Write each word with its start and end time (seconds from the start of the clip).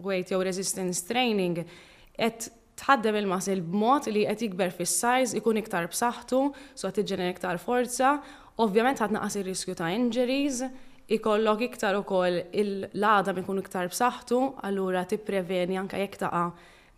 weight 0.00 0.28
jew 0.30 0.40
resistance 0.42 1.00
training 1.06 1.54
qed 2.18 2.48
tħaddem 2.78 3.18
il-masil 3.20 3.60
b'mod 3.62 4.08
li 4.12 4.24
qed 4.26 4.42
jikber 4.46 4.72
fis-sajz 4.74 5.34
ikun 5.38 5.58
iktar 5.60 5.86
b'saħħtu, 5.90 6.40
so 6.74 6.88
qed 6.88 7.00
tiġġener 7.00 7.30
iktar 7.34 7.60
forza, 7.62 8.16
ovvjament 8.64 8.98
ħad 9.02 9.14
naqas 9.14 9.36
ir-riskju 9.38 9.76
ta' 9.78 9.92
injuries, 9.94 10.58
ikollok 11.14 11.66
iktar 11.68 11.98
ukoll 12.00 12.40
il 12.60 12.74
għadam 12.90 13.38
ikun 13.44 13.62
iktar 13.62 13.86
b'saħħtu, 13.92 14.40
allura 14.66 15.04
tippreveni 15.06 15.78
anke 15.78 16.00
jekk 16.02 16.24
taqa' 16.24 16.46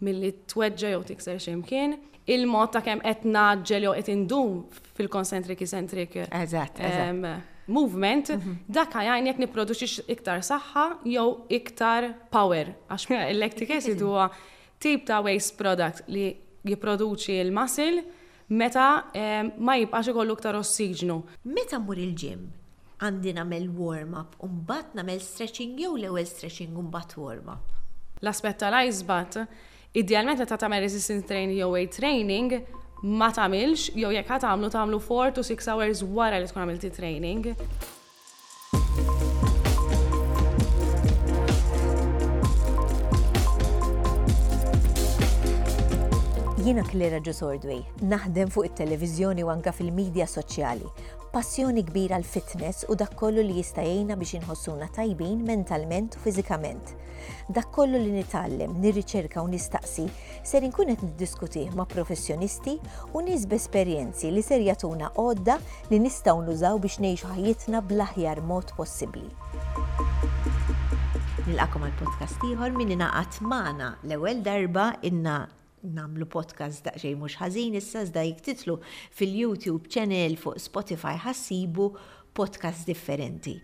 milli 0.07 0.33
tweġġa 0.49 0.95
jew 0.95 1.03
tikser 1.13 1.39
x'imkien. 1.43 1.99
Il-mod 2.33 2.73
ta' 2.75 2.81
kemm 2.87 3.05
qed 3.05 3.29
naġġel 3.29 3.89
jew 3.89 3.93
qed 4.01 4.13
indum 4.17 4.57
fil-concentrik 4.97 5.61
isentrik. 5.69 6.17
Eżatt, 6.27 6.81
eżatt 6.81 7.05
ehm, 7.13 7.29
movement, 7.67 8.31
mm 8.31 8.41
-hmm. 8.41 8.55
dak 8.69 8.93
għajn 8.95 9.27
jek 9.31 9.39
niproduċi 9.43 10.03
iktar 10.13 10.39
saħħa 10.47 10.87
jew 11.05 11.29
iktar 11.59 12.13
power. 12.31 12.71
Għax 12.89 13.07
mija 13.11 13.31
electric 13.35 13.71
acid 13.79 14.01
huwa 14.03 14.29
tip 14.79 15.07
ta' 15.07 15.21
waste 15.27 15.57
product 15.59 16.03
li 16.15 16.29
jiproduċi 16.67 17.41
il 17.41 17.51
masil 17.53 18.03
meta 18.49 18.87
eh, 19.15 19.43
ma 19.59 19.75
jibqax 19.77 20.09
ikollu 20.13 20.33
iktar 20.39 20.55
ossiġnu. 20.55 21.17
Meta 21.57 21.79
mur 21.83 21.99
il-ġim, 21.99 22.47
għandi 23.03 23.35
namel 23.39 23.69
warm-up, 23.79 24.37
unbat 24.47 24.95
namel 24.95 25.21
stretching 25.21 25.79
jew 25.81 25.95
l-ewel 25.97 26.27
stretching 26.27 26.79
unbat 26.79 27.17
warm-up. 27.17 27.63
l 28.23 28.27
aspetta 28.29 28.71
tal-ice 28.71 29.47
idealment 29.95 30.39
ta' 30.41 30.57
tagħmel 30.63 30.81
resistance 30.87 31.27
training 31.27 31.59
jew 31.59 31.69
weight 31.73 31.93
training, 31.93 32.65
ma 33.03 33.29
tagħmilx 33.37 33.93
jew 33.99 34.13
jekk 34.15 34.37
ħatamlu 34.37 34.71
tagħmlu 34.77 35.01
4 35.09 35.37
to 35.41 35.45
6 35.51 35.69
hours 35.75 36.03
wara 36.21 36.41
li 36.41 36.49
tkun 36.51 36.65
għamilti 36.65 36.93
training. 36.97 37.55
Jiena 46.67 46.83
Klera 46.83 47.21
Ġusordwej, 47.23 47.85
naħdem 48.11 48.49
fuq 48.51 48.67
it 48.67 48.73
televizjoni 48.81 49.45
u 49.47 49.51
anka 49.53 49.71
fil-medja 49.71 50.25
soċjali. 50.27 50.89
Passjoni 51.31 51.85
kbira 51.87 52.19
l 52.19 52.27
fitness 52.27 52.83
u 52.91 52.97
dak 52.99 53.13
kollu 53.21 53.45
li 53.47 53.61
jista' 53.61 53.85
biex 53.87 54.33
inħossuna 54.41 54.89
tajbin 54.97 55.45
mentalment 55.47 56.17
u 56.19 56.23
fiżikament. 56.25 56.89
Dak 57.55 57.69
kollu 57.71 58.01
li 58.03 58.11
nitgħallem, 58.17 58.75
nirriċerka 58.83 59.45
u 59.47 59.47
nistaqsi 59.53 60.07
ser 60.43 60.67
inkun 60.67 60.91
qed 60.91 61.05
niddiskuti 61.07 61.63
ma' 61.79 61.87
professjonisti 61.87 62.75
u 63.13 63.23
nies 63.23 63.47
b'esperjenzi 63.47 64.33
li 64.35 64.43
ser 64.43 64.59
jagħtuna 64.67 65.13
għodda 65.23 65.57
li 65.93 66.01
nistgħu 66.03 66.43
nużaw 66.49 66.81
biex 66.83 66.99
ngħixu 67.05 67.31
ħajjitna 67.37 67.85
bl-aħjar 67.93 68.41
mod 68.51 68.73
possibbli. 68.81 69.29
Nilqakom 71.47 71.87
għal 71.87 71.95
podcast 72.03 72.49
ieħor 72.51 72.75
min 72.83 72.91
ingħaqad 72.99 73.39
magħna 73.55 73.93
l-ewwel 74.09 74.43
darba 74.51 74.89
inna 75.13 75.45
namlu 75.95 76.27
podcast 76.31 76.85
daqxej 76.87 77.15
mux 77.21 77.37
ħazin 77.41 77.77
issa 77.79 78.03
zda 78.09 78.25
jiktitlu 78.27 78.79
fil-YouTube 79.19 79.91
channel 79.93 80.37
fuq 80.41 80.61
Spotify 80.67 81.15
ħassibu 81.27 81.91
podcast 82.37 82.87
differenti 82.91 83.57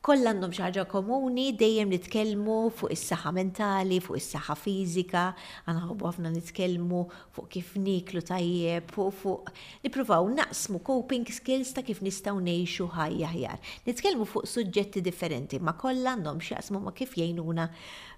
kollha 0.00 0.30
għandhom 0.32 0.52
xi 0.56 0.62
ħaġa 0.64 0.82
komuni 0.88 1.48
dejjem 1.60 1.90
nitkellmu 1.92 2.54
fuq 2.72 2.88
is-saħħa 2.94 3.30
mentali, 3.36 3.98
fuq 4.00 4.16
is-saħħa 4.16 4.54
fiżika, 4.56 5.24
għanħobu 5.68 6.06
ħafna 6.08 6.30
nitkellmu 6.32 7.00
fuq 7.36 7.50
kif 7.52 7.74
niklu 7.82 8.22
tajjeb, 8.24 8.86
fuq 8.94 9.10
fuq 9.20 9.50
nippruvaw 9.84 10.30
naqsmu 10.38 10.80
coping 10.86 11.28
skills 11.36 11.74
ta' 11.76 11.84
kif 11.84 12.00
nistgħu 12.06 12.40
ngħixu 12.46 12.86
ħajja 12.94 13.32
ħjar. 13.34 13.60
Nitkellmu 13.90 14.28
fuq 14.30 14.48
suġġetti 14.54 15.04
differenti, 15.04 15.60
ma 15.60 15.76
kollha 15.76 16.16
għandhom 16.16 16.40
xi 16.48 16.56
ma 16.80 16.94
kif 16.96 17.12
jgħinuna 17.20 17.68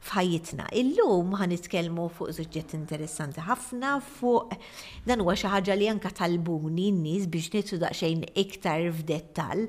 f'ħajjitna. 0.06 0.68
Illum 0.84 1.34
ħan 1.42 1.52
nitkellmu 1.56 2.06
fuq 2.20 2.36
suġġett 2.38 2.76
interessanti 2.78 3.42
ħafna 3.50 3.96
fuq 4.20 4.54
dan 5.10 5.26
huwa 5.26 5.34
xi 5.34 5.50
ħaġa 5.50 5.80
li 5.82 5.90
anka 5.96 6.14
talbuni 6.22 6.92
n-nies 6.94 7.26
biex 7.26 7.50
nitsu 7.58 7.82
daqsxejn 7.82 8.28
iktar 8.46 8.86
f'dettall 9.00 9.66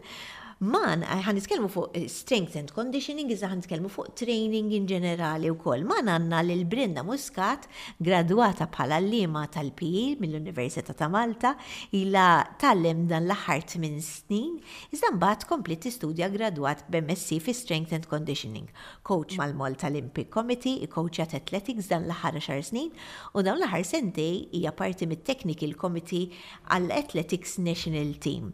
Man, 0.64 1.02
għan 1.04 1.26
eh, 1.28 1.34
nitkellmu 1.36 1.68
fuq 1.68 1.98
eh, 2.00 2.06
strength 2.08 2.54
and 2.56 2.70
conditioning, 2.72 3.28
iżda 3.34 3.50
għan 3.52 3.58
nitkellmu 3.64 3.90
fuq 3.92 4.14
training 4.16 4.70
in 4.78 4.86
ġenerali 4.88 5.50
u 5.52 5.58
koll. 5.60 5.82
Man 5.90 6.08
għanna 6.08 6.38
l-Brinda 6.46 7.02
Muscat, 7.04 7.66
graduata 8.00 8.70
bħala 8.72 9.00
lima 9.04 9.42
tal-PI 9.52 9.90
e 10.04 10.06
mill-Università 10.22 10.96
ta' 10.96 11.10
Malta, 11.12 11.52
tal 11.92 12.16
tallem 12.64 13.02
dan 13.12 13.26
l-ħart 13.28 13.76
minn 13.84 14.00
snin, 14.08 14.54
iżda 14.96 15.12
mbagħad 15.18 15.50
komplit 15.52 15.90
studja 15.92 16.32
graduat 16.32 16.86
b'MSc 16.96 17.42
fi 17.44 17.58
strength 17.60 17.98
and 18.00 18.08
conditioning, 18.08 18.72
coach 19.04 19.36
mal-Malta 19.42 19.92
Olympic 19.92 20.32
Committee, 20.32 20.88
coachat 20.88 21.36
athletics 21.36 21.92
dan 21.92 22.08
l-ħar 22.08 22.40
xar 22.40 22.64
snin, 22.70 22.88
u 23.36 23.44
dawn 23.44 23.60
l-ħar 23.60 23.84
sentej 23.92 24.46
hija 24.62 24.72
parti 24.72 25.12
mit-Technical 25.12 25.76
Committee 25.76 26.30
għall-Athletics 26.78 27.60
National 27.60 28.16
Team. 28.24 28.54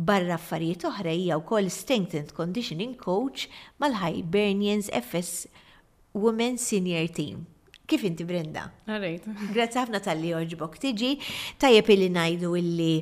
Barra 0.00 0.38
affarijiet 0.40 0.86
oħra 0.88 1.12
hija 1.12 1.36
wkoll 1.42 1.66
Strength 1.68 2.32
Conditioning 2.36 2.94
Coach 3.02 3.42
mal-Hibernians 3.82 4.88
FS 4.96 5.50
Women 6.16 6.56
Senior 6.56 7.10
Team. 7.12 7.42
Kif 7.90 8.06
inti 8.08 8.24
Brenda? 8.24 8.62
Għarajt. 8.88 9.26
Grazzi 9.52 9.80
ħafna 9.82 10.00
tal-li 10.04 10.30
oġbok 10.38 10.78
tiġi, 10.86 11.10
tajjeb 11.60 11.92
illi 11.96 12.08
najdu 12.14 12.54
illi 12.62 12.92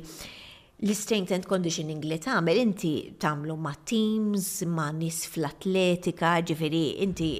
l-strength 0.83 1.35
and 1.37 1.47
conditioning 1.47 2.03
li 2.07 2.19
tagħmel 2.23 2.59
inti 2.65 2.93
tagħmlu 3.21 3.55
ma' 3.63 3.75
teams, 3.93 4.51
ma' 4.67 4.91
nis 4.99 5.23
fl-atletika, 5.31 6.35
ġifieri 6.51 6.83
inti 7.05 7.31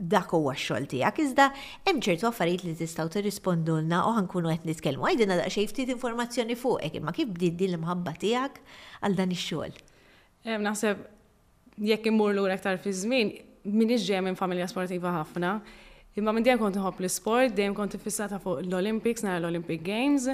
dak 0.00 0.30
huwa 0.32 0.54
x-xogħol 0.58 0.86
tiegħek 0.90 1.18
iżda 1.24 1.46
hemm 1.86 2.00
ċertu 2.04 2.28
affarijiet 2.30 2.64
li 2.66 2.72
tistgħu 2.78 3.08
tirrispondulna 3.14 3.98
u 4.08 4.12
ħankunu 4.16 4.50
qed 4.54 4.68
nitkellmu 4.68 5.06
għajdina 5.10 5.36
daqsxejn 5.40 5.68
ftit 5.72 5.92
informazzjoni 5.94 6.56
fuqek 6.56 6.96
imma 7.02 7.12
kif 7.16 7.28
bdiet 7.34 7.58
din 7.60 7.74
l-imħabba 7.74 8.14
tiegħek 8.24 8.58
għal 9.04 9.18
dan 9.18 9.34
ix-xogħol. 9.36 9.76
Naħseb 10.64 11.04
jekk 11.90 12.10
imur 12.14 12.34
lura 12.38 12.56
aktar 12.56 12.80
fi 12.80 12.94
żmien 12.96 13.34
min 13.68 13.92
iġġej 13.98 14.24
minn 14.24 14.40
familja 14.40 14.70
sportiva 14.72 15.12
ħafna. 15.20 15.54
Imma 16.18 16.32
minn 16.34 16.46
dejjem 16.46 16.62
kont 16.64 16.76
nħobb 16.80 17.02
l-isport, 17.04 17.52
dejjem 17.54 17.76
kont 17.78 18.00
fissata 18.02 18.40
fuq 18.42 18.64
l-Olympics, 18.64 19.22
nara 19.24 19.38
l-Olympic 19.42 19.84
Games, 19.86 20.30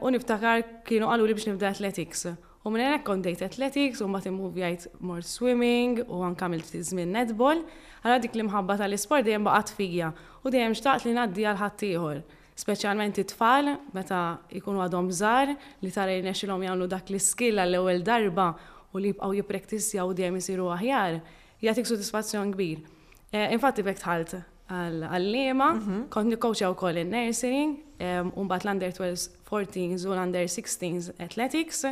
u 0.00 0.10
niftakar 0.14 0.64
kienu 0.88 1.10
qalu 1.12 1.28
li 1.28 1.36
biex 1.36 1.52
nibda 1.52 1.68
athletics. 1.70 2.30
U 2.62 2.68
minn 2.70 2.84
hekk 2.84 3.06
kondejt 3.08 3.40
athletics 3.40 4.02
u 4.04 4.06
mbagħad 4.10 4.28
immuvjajt 4.34 4.82
more 5.08 5.22
swimming 5.24 6.02
u 6.04 6.18
anke 6.26 6.48
t 6.68 6.80
żmien 6.90 7.08
netball, 7.16 7.62
għal 8.04 8.20
dik 8.20 8.34
li 8.36 8.44
mħabba 8.44 8.76
tal-isport 8.82 9.24
dejjem 9.24 9.46
baqat 9.48 9.72
fija 9.78 10.10
u 10.44 10.52
dejjem 10.52 10.74
xtaqt 10.76 11.06
li 11.08 11.14
ngħaddi 11.16 11.46
għal 11.48 11.60
ħattijħor. 11.62 12.20
Speċjalment 12.60 13.22
it-tfal 13.22 13.70
meta 13.96 14.18
jkunu 14.52 14.82
għadhom 14.84 15.08
żgħar 15.08 15.54
li 15.80 15.92
tara 15.94 16.18
jnexilhom 16.20 16.66
jagħmlu 16.66 16.90
dak 16.92 17.06
l-iskill 17.14 17.62
għall-ewwel 17.64 18.04
darba 18.10 18.50
u 18.92 19.00
li 19.00 19.14
jibqgħu 19.14 19.38
jipprektissja 19.38 20.04
u 20.04 20.12
dejjem 20.20 20.36
isiru 20.42 20.68
aħjar, 20.74 21.16
jagħtik 21.64 21.88
sodisfazzjon 21.94 22.52
kbir. 22.58 22.84
Eh, 23.32 23.48
infatti 23.56 23.80
bekk 23.88 24.04
tħalt 24.04 24.36
għal-lema, 24.70 25.70
mhm. 25.78 26.02
kont 26.12 26.28
nikkoċja 26.34 26.68
wkoll 26.74 27.00
in-nursing, 27.06 27.78
eh, 27.96 28.20
u 28.20 28.44
mbagħad 28.44 28.66
l-under 28.68 28.92
12 28.92 29.28
14 29.48 30.08
u 30.10 30.16
l-under 30.18 30.48
16 30.60 31.16
athletics, 31.24 31.86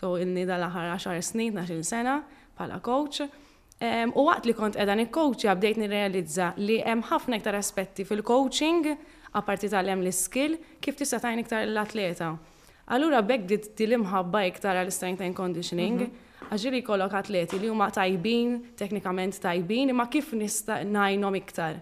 So 0.00 0.16
inni 0.20 0.44
dal-aħħar 0.48 0.92
10 0.94 1.22
snin, 1.26 1.56
12 1.60 1.84
sena 1.86 2.16
bħala 2.56 2.78
coach. 2.84 3.22
U 3.82 4.24
waqt 4.28 4.46
li 4.46 4.54
kont 4.54 4.78
edha 4.78 4.94
nikkoċja 5.00 5.56
bdejt 5.58 5.80
nirrealizza 5.82 6.52
li 6.62 6.76
hemm 6.86 7.02
ħafna 7.08 7.38
iktar 7.40 7.56
aspetti 7.58 8.04
fil-coaching 8.06 8.92
apparti 9.38 9.70
tal-hemm 9.72 10.04
l-skill 10.06 10.54
kif 10.84 10.98
tista' 11.00 11.18
tajn 11.24 11.42
iktar 11.42 11.64
l-atleta. 11.66 12.28
Allura 12.94 13.22
bekk 13.24 13.46
dit 13.50 13.82
imħabba 13.86 14.44
iktar 14.52 14.78
għal 14.82 14.92
strength 14.92 15.24
and 15.26 15.34
conditioning, 15.38 15.98
mhm. 16.08 16.30
għaxiri 16.52 16.82
kollok 16.86 17.14
atleti 17.24 17.58
li 17.62 17.70
huma 17.70 17.88
tajbin, 17.94 18.56
teknikament 18.78 19.38
tajbin, 19.42 19.90
imma 19.94 20.06
kif 20.12 20.30
nista' 20.36 20.80
najnom 20.86 21.38
iktar. 21.40 21.80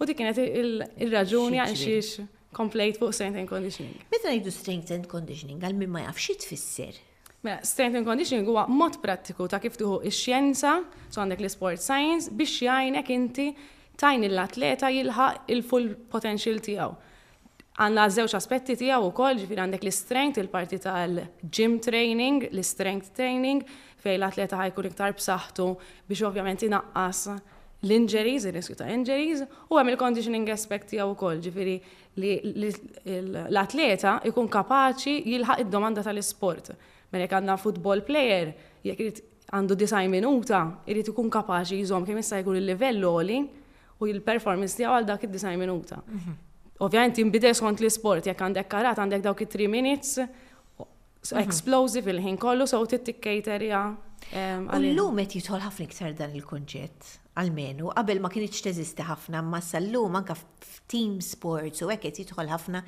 U 0.00 0.06
dik 0.08 0.18
kienet 0.20 0.38
il-raġuni 0.44 1.60
għal 1.62 1.78
xiex 1.78 2.28
komplejt 2.56 3.00
fuq 3.02 3.12
strength 3.16 3.40
and 3.40 3.48
conditioning. 3.50 4.00
Meta 4.12 4.30
ngħidu 4.32 4.54
strength 4.60 4.94
and 4.96 5.08
conditioning 5.10 5.60
għal 5.64 5.76
min 5.80 5.92
ma 5.96 6.06
jafx 6.08 6.40
tfisser. 6.46 7.02
Mela, 7.44 7.58
strength 7.62 7.96
and 7.96 8.06
conditioning 8.06 8.46
huwa 8.46 8.64
mod 8.70 8.96
prattiku 9.04 9.44
ta' 9.52 9.58
kif 9.60 9.74
tuħu 9.76 9.98
ix-xjenza, 10.08 10.70
so 11.12 11.20
għandek 11.20 11.42
l-sport 11.44 11.82
science, 11.84 12.30
biex 12.40 12.54
jgħinek 12.64 13.10
inti 13.12 13.48
tajni 14.00 14.30
l-atleta 14.30 14.88
jilħaq 14.94 15.42
il-full 15.52 15.90
potential 16.14 16.62
tiegħu. 16.64 16.94
Għanna 17.76 18.06
żewġ 18.16 18.36
aspetti 18.38 18.78
tiegħu 18.80 19.10
wkoll, 19.10 19.42
ġifier 19.42 19.60
għandek 19.66 19.84
l-strength, 19.84 20.40
il-parti 20.40 20.78
tal-gym 20.86 21.74
training, 21.84 22.46
l-strength 22.48 23.12
training, 23.18 23.60
fejn 24.00 24.22
l-atleta 24.22 24.62
ħajkun 24.62 24.88
iktar 24.92 25.12
b'saħħtu 25.18 25.68
biex 26.08 26.24
ovvjament 26.30 26.64
inaqqas 26.70 27.26
l-injuries, 27.84 28.48
il-riskju 28.48 28.78
ta' 28.80 28.88
injuries, 28.96 29.44
u 29.68 29.76
għem 29.76 29.92
il-conditioning 29.92 30.48
aspect 30.56 30.94
tiegħu 30.94 31.12
wkoll, 31.12 31.44
ġifieri 31.44 31.76
li 32.24 32.72
l-atleta 33.50 34.20
ikun 34.32 34.48
kapaċi 34.56 35.18
jilħaq 35.34 35.66
id-domanda 35.66 36.06
tal-isport. 36.08 36.72
Mela 37.14 37.26
jekk 37.28 37.36
għandna 37.38 37.54
football 37.62 38.02
player, 38.08 38.48
jekk 38.84 39.02
irid 39.04 39.20
għandu 39.54 39.76
disaj 39.80 40.08
minuta, 40.10 40.64
irid 40.90 41.12
ikun 41.12 41.28
kapaċi 41.30 41.78
jżomm 41.84 42.06
kemm 42.08 42.18
jista' 42.20 42.40
jkun 42.42 42.58
il-livell 42.58 42.98
għoli 43.06 43.36
u 44.02 44.08
l-performance 44.10 44.78
tiegħu 44.80 44.96
għal 44.96 45.08
dak 45.12 45.26
id-disaj 45.28 45.54
minuta. 45.60 46.00
Mhm. 46.08 46.34
Ovvjament 46.82 47.18
jinbidel 47.22 47.54
skont 47.54 47.78
l-isport, 47.84 48.26
jekk 48.26 48.40
għandek 48.48 48.68
karat 48.74 48.98
għandek 49.04 49.22
dawk 49.28 49.44
it-3 49.46 49.70
minutes, 49.70 50.16
mhm. 50.18 51.44
explosive 51.44 52.10
il-ħin 52.16 52.38
kollu, 52.42 52.66
so 52.66 52.82
tittik 52.90 53.20
caterja. 53.22 53.84
Ehm, 54.34 54.66
u 54.66 54.74
l 54.74 55.10
qed 55.24 55.38
jitħol 55.38 55.60
ħafna 55.68 55.86
iktar 55.90 56.14
dan 56.18 56.34
il-kunġett 56.34 57.20
għalmenu, 57.38 57.88
qabel 57.96 58.20
ma 58.22 58.28
kienieċ 58.30 58.62
teżisti 58.68 59.04
ħafna, 59.08 59.40
ma 59.42 59.58
sallum 59.62 60.18
anka 60.20 60.36
f'team 60.38 61.16
sports 61.24 61.82
u 61.82 61.88
għeket 61.90 62.20
jitħol 62.22 62.50
ħafna 62.52 62.82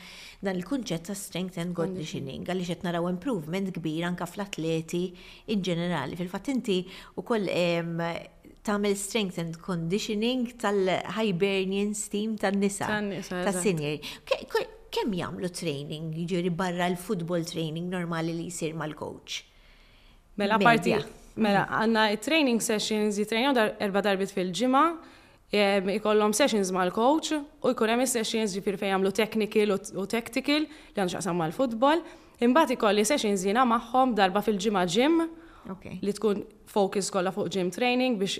dan 0.46 0.54
il-kunċett 0.60 1.08
ta' 1.10 1.16
strength 1.19 1.58
and 1.62 1.75
conditioning, 1.76 2.44
għalli 2.46 2.66
xet 2.69 2.87
naraw 2.87 3.08
improvement 3.10 3.72
kbir 3.75 4.06
anka 4.06 4.28
fl-atleti 4.31 5.02
in 5.54 5.64
ġenerali. 5.66 6.19
Fil-fat 6.20 6.52
inti 6.54 6.78
u 7.19 7.25
koll 7.26 7.50
tamil 8.66 8.96
strength 8.98 9.38
and 9.43 9.58
conditioning 9.62 10.46
tal 10.62 10.78
hibernian 11.19 11.92
team 12.14 12.38
tal-nisa, 12.38 12.90
tal-senior. 13.26 14.72
Kem 14.96 15.12
jamlu 15.12 15.50
training, 15.52 16.12
ġiri 16.14 16.22
jiġifieri 16.31 16.52
barra 16.56 16.87
l-football 16.92 17.42
training 17.44 17.90
normali 17.92 18.32
li 18.38 18.46
jisir 18.52 18.72
mal-coach? 18.78 19.42
Mela 20.40 20.56
partija. 20.62 21.02
Mela, 21.36 21.66
mhm. 21.66 21.80
għanna 21.82 22.02
training 22.24 22.62
sessions 22.64 23.18
jitrejnaw 23.20 23.52
dar 23.56 23.74
erba 23.84 24.00
darbit 24.04 24.30
fil 24.32 24.48
ġima 24.56 24.86
e, 25.52 25.96
ikollhom 25.98 26.32
sessions 26.36 26.70
mal-coach 26.72 27.34
u 27.60 27.72
jkun 27.74 27.92
hemm 27.92 28.06
sessions 28.08 28.54
ġifier 28.56 28.78
fejn 28.80 28.94
jagħmlu 28.94 29.12
technical 29.18 29.74
u 29.76 30.06
tactical 30.08 30.64
li 30.64 30.94
għandu 30.96 31.12
x'aqsam 31.12 31.36
mal-futbol. 31.42 32.00
Imbagħad 32.40 32.74
ikolli 32.78 33.04
sessions 33.08 33.44
jiena 33.44 33.66
magħhom 33.68 34.14
darba 34.16 34.40
fil-ġimgħa 34.44 34.86
ġim 34.94 35.18
li 36.06 36.14
tkun 36.16 36.40
focus 36.72 37.10
kollha 37.12 37.34
fuq 37.34 37.50
gym 37.52 37.68
training 37.74 38.16
biex 38.20 38.38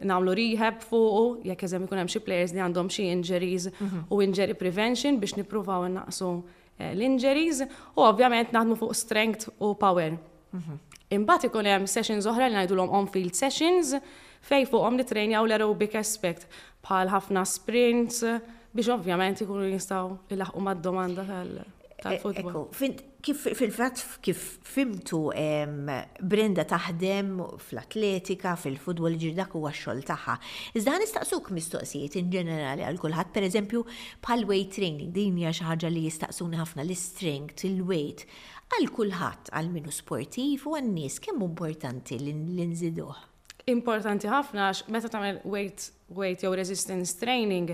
nagħmlu 0.00 0.34
rehab 0.40 0.80
fuq 0.82 1.44
jekk 1.46 1.66
eżem 1.68 1.86
ikun 1.86 2.00
hemm 2.02 2.10
xi 2.10 2.22
players 2.26 2.56
li 2.56 2.62
għandhom 2.66 2.90
xi 2.90 3.06
injuries 3.12 3.68
mhm. 3.70 4.02
u 4.10 4.18
injury 4.24 4.58
prevention 4.64 5.22
biex 5.22 5.38
nippruvaw 5.38 5.86
innaqsu 5.90 6.32
eh, 6.80 6.90
l-injuries 6.90 7.62
u 7.94 8.02
ovvjament 8.08 8.50
naħdmu 8.56 8.80
fuq 8.82 8.98
strength 9.04 9.52
u 9.62 9.76
power. 9.78 10.18
Mhm. 10.56 10.82
Imbagħad 11.14 11.48
ikun 11.52 11.66
hemm 11.70 11.86
sessions 11.86 12.26
oħra 12.26 12.48
li 12.50 12.56
ngħidulhom 12.58 12.90
on-field 12.98 13.36
sessions 13.38 13.92
fej 14.46 14.64
fuqhom 14.66 14.98
li 14.98 15.06
trejnjaw 15.06 15.44
l-aerobic 15.46 15.94
aspect 16.00 16.48
bħal 16.82 17.12
ħafna 17.14 17.44
sprints 17.46 18.24
biex 18.76 18.90
ovvjament 18.96 19.44
ikunu 19.46 19.68
jistgħu 19.70 20.24
ilaħqu 20.34 20.62
mad-domanda 20.66 21.26
tal- 21.30 22.22
futbol 22.22 22.66
e, 22.80 22.90
Kif 23.26 23.48
fil-fatt 23.58 24.20
kif 24.22 24.42
fimtu 24.70 25.18
Brenda 26.22 26.62
taħdem 26.62 27.40
fl-atletika, 27.56 28.52
fil-futbol 28.54 29.16
ġirdak 29.18 29.56
huwa 29.58 29.72
x-xogħol 29.72 30.04
tagħha. 30.06 30.36
Iżda 30.78 30.94
nistaqsuk 31.02 31.50
mistoqsijiet 31.56 32.20
in 32.20 32.28
ġenerali 32.30 32.86
għal 32.86 33.00
kulħadd, 33.02 33.32
pereżempju 33.34 33.82
bħal 34.22 34.46
weight 34.46 34.78
training, 34.78 35.10
din 35.16 35.40
hija 35.42 35.50
xi 35.58 35.66
ħaġa 35.66 35.90
li 35.90 36.04
jistaqsuni 36.06 36.60
ħafna 36.60 36.84
l-strength, 36.86 37.66
il-weight 37.66 38.22
għal 38.74 38.88
kulħadd 38.94 39.52
għal 39.54 39.68
minu 39.72 39.92
sportiv 39.94 40.64
u 40.66 40.72
għan-nies 40.78 41.20
kemm 41.22 41.44
importanti 41.46 42.16
l 42.18 42.32
nżiduh. 42.70 43.20
Importanti 43.70 44.30
ħafna 44.30 44.68
għax 44.70 44.88
meta 44.94 45.10
tagħmel 45.12 45.38
weight 45.44 45.86
weight 46.18 46.42
jew 46.44 46.52
resistance 46.58 47.14
training 47.20 47.70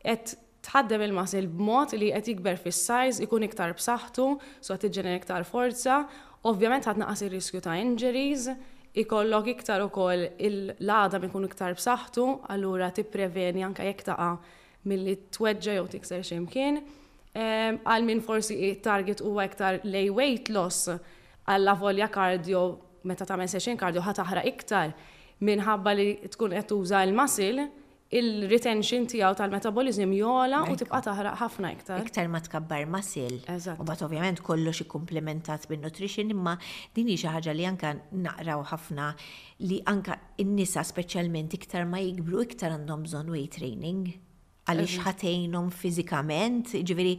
qed 0.00 0.34
tħaddem 0.64 1.04
il-masil 1.06 1.48
b'mod 1.48 1.94
li 2.00 2.10
qed 2.14 2.32
jikber 2.34 2.58
fis-sajż 2.60 3.22
ikun 3.24 3.44
iktar 3.46 3.72
b'saħħtu, 3.76 4.26
so 4.60 4.74
qed 4.76 4.86
tiġġener 4.88 5.20
iktar 5.22 5.46
forza, 5.48 6.02
ovvjament 6.48 6.88
ħadd 6.88 7.00
naqas 7.02 7.22
ir-riskju 7.24 7.62
ta' 7.64 7.76
injuries, 7.80 8.48
ikollok 9.00 9.52
iktar 9.54 9.84
ukoll 9.86 10.26
il-ladam 10.40 11.24
ikun 11.30 11.48
iktar 11.48 11.72
b'saħħtu, 11.78 12.26
allura 12.52 12.90
tippreveni 12.92 13.64
anke 13.64 13.86
jekk 13.88 14.08
taqa' 14.10 14.32
milli 14.90 15.16
tweġġa 15.36 15.76
jew 15.80 15.88
tikser 15.96 16.24
x'imkien 16.24 16.80
għal 17.38 18.06
min 18.08 18.20
forsi 18.24 18.56
target 18.82 19.20
huwa 19.22 19.44
iktar 19.46 19.78
lej 19.84 20.08
weight 20.10 20.48
loss 20.50 20.88
la 21.46 21.74
volja 21.78 22.08
kardio 22.10 22.62
meta 23.06 23.24
ta' 23.24 23.36
session 23.46 23.76
kardio 23.78 24.00
ħataħra 24.02 24.42
iktar 24.50 24.94
minħabba 25.46 25.94
li 25.94 26.06
tkun 26.30 26.56
qed 26.58 26.66
tuża 26.72 27.04
l-masil 27.06 27.62
il-retention 28.10 29.06
tiegħu 29.06 29.36
tal-metabolizm 29.38 30.10
jola 30.18 30.64
u 30.66 30.74
tibqa' 30.74 30.98
taħraq 31.06 31.36
ħafna 31.38 31.70
iktar. 31.76 32.00
Iktar 32.02 32.26
ma 32.26 32.40
tkabbar 32.42 32.88
masil. 32.90 33.36
U 33.78 33.86
bat 33.86 34.02
ovvjament 34.02 34.42
kollox 34.42 34.82
ikkumplementat 34.82 35.68
bin 35.70 35.84
nutrition 35.86 36.32
imma 36.34 36.56
din 36.96 37.12
hi 37.12 37.14
xi 37.14 37.30
ħaġa 37.30 37.54
li 37.54 37.68
anka 37.70 37.92
naqraw 38.10 38.64
ħafna 38.72 39.12
li 39.70 39.78
anka 39.86 40.18
n-nisa 40.42 40.82
speċjalment 40.90 41.54
iktar 41.60 41.86
ma 41.86 42.02
jikbru 42.02 42.42
iktar 42.48 42.74
għandhom 42.74 43.06
bżonn 43.06 43.30
weight 43.30 43.54
training 43.60 44.16
għaliex 44.70 44.96
ehm. 44.96 45.04
ħatejnhom 45.06 45.68
fiżikament, 45.74 46.72
ġiviri, 46.86 47.14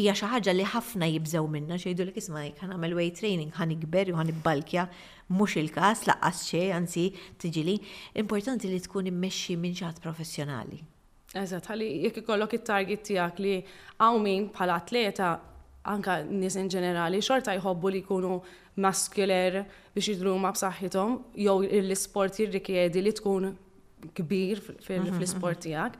hija 0.00 0.14
xi 0.18 0.30
ħaġa 0.34 0.54
li 0.54 0.66
ħafna 0.74 1.08
jibżgħu 1.14 1.50
minna 1.50 1.76
li 1.78 1.84
jgħidulek 1.84 2.20
isma' 2.20 2.44
jekk 2.48 2.68
nagħmel 2.72 2.96
weight 3.00 3.20
training 3.20 3.52
ħanikber 3.58 4.12
u 4.14 4.16
ħanibbalkja 4.20 4.86
mhux 5.30 5.58
il-każ 5.64 6.06
laqqas 6.10 6.46
xej, 6.50 6.72
anzi 6.76 7.08
tiġili. 7.40 7.76
Importanti 8.22 8.70
li 8.72 8.80
tkun 8.86 9.10
immexxi 9.12 9.56
minn 9.56 9.76
xi 9.76 9.92
professjonali. 10.02 10.80
Eżatt, 11.34 11.68
ħalli 11.70 11.90
jekk 12.08 12.24
ikollok 12.24 12.58
it-target 12.58 13.04
tiegħek 13.06 13.44
li 13.44 13.56
hawn 14.02 14.50
bħala 14.54 14.80
atleta 14.82 15.34
anka 15.90 16.20
nis 16.26 16.58
in 16.60 16.68
ġenerali, 16.70 17.22
xorta 17.24 17.54
jħobbu 17.56 17.90
li 17.94 18.02
jkunu 18.04 18.38
maskuler 18.84 19.62
biex 19.94 20.12
jidru 20.12 20.34
ma 20.42 20.52
b'saħħithom, 20.56 21.18
jew 21.40 21.58
l-isport 21.68 22.38
jirrikjedi 22.42 23.02
li 23.06 23.14
tkun 23.20 23.52
kbir 24.16 24.60
mhm, 24.60 25.18
fil-sport 25.18 25.58
mhm. 25.58 25.64
tijak. 25.64 25.98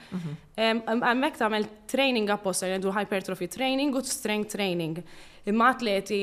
Għammek 0.57 0.89
mhm. 0.91 1.43
għamil 1.45 1.67
training 1.93 2.33
apposta, 2.35 2.69
għandu 2.71 2.93
hypertrophy 2.97 3.51
training 3.53 3.97
u 3.99 4.03
strength 4.07 4.53
training. 4.57 5.01
Imma 5.49 5.71
atleti 5.75 6.23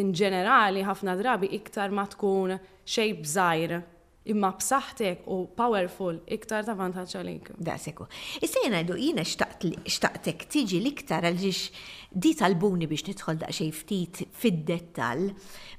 in 0.00 0.12
ġenerali 0.16 0.84
ħafna 0.86 1.16
drabi 1.20 1.50
iktar 1.58 1.92
ma 1.92 2.06
tkun 2.08 2.56
xej 2.88 3.18
zaħir 3.34 3.80
imma 4.28 4.50
b'saħħtek 4.54 5.24
u 5.34 5.38
powerful 5.58 6.20
iktar 6.34 6.62
ta' 6.66 6.76
vantaġġ 6.78 7.16
għalik. 7.18 7.48
Da 7.58 7.74
seku. 7.80 8.06
Issa 8.42 8.62
jena 8.64 8.82
jdu 8.84 8.96
jina 9.00 9.24
xtaqtek 9.26 10.44
tiġi 10.52 10.78
l-iktar 10.82 11.26
għalġiex 11.26 11.82
di 12.22 12.30
talbuni 12.38 12.86
biex 12.90 13.06
nidħol 13.10 13.40
daqsxej 13.40 13.72
ftit 13.80 14.20
fid-dettall. 14.42 15.26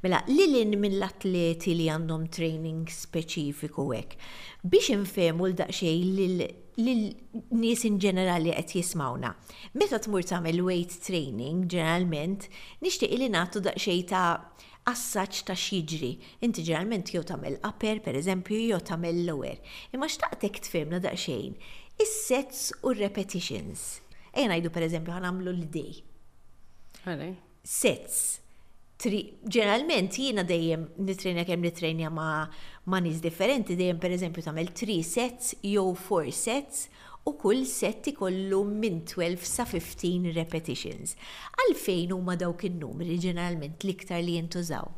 Mela, 0.03 0.19
lilin 0.27 0.75
mill-atleti 0.81 1.75
li 1.77 1.87
għandhom 1.93 2.27
training 2.35 2.83
speċifiku 2.91 3.87
hekk. 3.95 4.17
Biex 4.67 4.91
infemu 4.97 5.47
l-daqxej 5.47 6.03
lil-nies 6.81 7.87
in 7.87 7.99
ġenerali 8.07 8.51
qed 8.57 8.75
jismawna. 8.81 9.31
Meta 9.79 10.01
tmur 10.03 10.25
tagħmel 10.27 10.59
weight 10.67 10.99
training 11.07 11.63
ġeneralment, 11.71 12.49
nixtieq 12.83 13.15
li 13.21 13.31
nagħtu 13.37 13.63
daqsxej 13.69 14.03
ta' 14.11 14.27
assaċ 14.89 15.43
ta' 15.47 15.55
xiġri. 15.57 16.09
Inti 16.45 16.63
ġeralment 16.67 17.11
jew 17.13 17.21
tagħmel 17.27 17.59
upper, 17.65 18.01
per 18.03 18.17
eżempju, 18.19 18.59
jew 18.71 18.79
tagħmel 18.83 19.21
lower. 19.29 19.59
Imma 19.95 20.09
xtaqtek 20.11 20.59
tfimna 20.67 20.99
daqsxejn. 21.03 21.55
Is-sets 22.03 22.71
u 22.83 22.91
repetitions. 22.97 24.01
Ejja 24.33 24.49
ngħidu 24.51 24.71
per 24.75 24.87
eżempju 24.87 25.15
ħanamlu 25.15 25.53
l-dej. 25.53 26.01
Sets. 27.63 28.23
Ġeneralment 29.03 30.15
jiena 30.15 30.45
dejjem 30.47 30.83
nitrenja 31.03 31.43
kem 31.47 31.63
nitrenja 31.65 32.07
ma' 32.13 32.45
ma' 32.87 32.99
nies 33.03 33.19
differenti, 33.23 33.75
dejjem 33.79 33.99
per 34.01 34.13
eżempju 34.15 34.43
tagħmel 34.45 34.69
3 34.79 35.01
sets 35.07 35.53
jew 35.61 35.89
4 36.07 36.31
sets 36.35 36.85
u 37.25 37.33
kull 37.39 37.63
set 37.67 38.07
ikollu 38.11 38.61
minn 38.67 39.03
12 39.07 39.45
sa 39.47 39.65
15 39.67 40.33
repetitions. 40.37 41.15
Għalfejn 41.61 42.11
huma 42.15 42.35
dawk 42.39 42.65
in-numri 42.67 43.15
ġeneralment 43.23 43.85
l-iktar 43.87 44.23
li 44.23 44.35
jintużaw? 44.39 44.91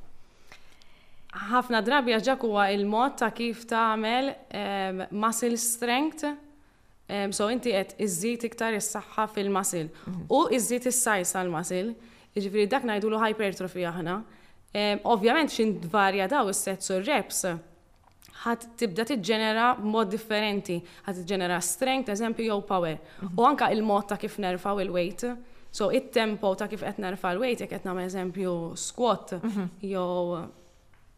ħafna 1.52 1.82
drabi 1.86 2.14
għagġak 2.16 2.44
huwa 2.48 2.66
il-mod 2.72 3.18
ta' 3.20 3.28
kif 3.36 3.66
tagħmel 3.70 4.30
um, 4.56 5.02
muscle 5.20 5.58
strength. 5.62 6.24
Um, 7.12 7.30
so 7.36 7.50
inti 7.54 7.74
qed 7.76 7.94
iżżid 8.06 8.46
iktar 8.48 8.74
is-saħħa 8.78 9.26
fil-masil 9.34 9.90
mhm. 9.92 10.22
u 10.32 10.40
iżżid 10.58 10.88
is-sajs 10.90 11.36
tal 11.36 11.52
masil 11.54 11.92
Jiġifieri 12.36 12.66
dak 12.72 12.84
ngħidulu 12.84 13.20
hypertrofi 13.22 13.86
aħna. 13.88 14.16
Um, 14.76 14.98
Ovvjament 15.14 15.54
xin 15.54 15.78
varja 15.94 16.26
daw 16.28 16.50
is-sets 16.52 16.90
u 16.92 16.98
reps 17.06 17.46
ħat 18.46 18.66
tibda 18.78 19.06
tiġenera 19.10 19.70
mod 19.82 20.12
differenti, 20.14 20.78
ħat 21.08 21.22
tiġġenera 21.22 21.58
strength, 21.66 22.12
eżempju, 22.14 22.46
jew 22.52 22.62
power. 22.70 23.00
U 23.36 23.46
anka 23.48 23.72
il-mod 23.74 24.10
ta' 24.12 24.20
kif 24.22 24.38
nerfaw 24.44 24.82
il-weight. 24.86 25.26
So, 25.76 25.90
it-tempo 25.92 26.54
ta' 26.56 26.70
kif 26.72 26.86
qed 26.86 27.02
nerfa' 27.04 27.34
il 27.36 27.42
weight 27.42 27.60
jekk 27.66 27.74
qed 27.82 28.04
eżempju 28.06 28.52
squat, 28.80 29.34
mhm. 29.42 29.66
jew 29.82 30.48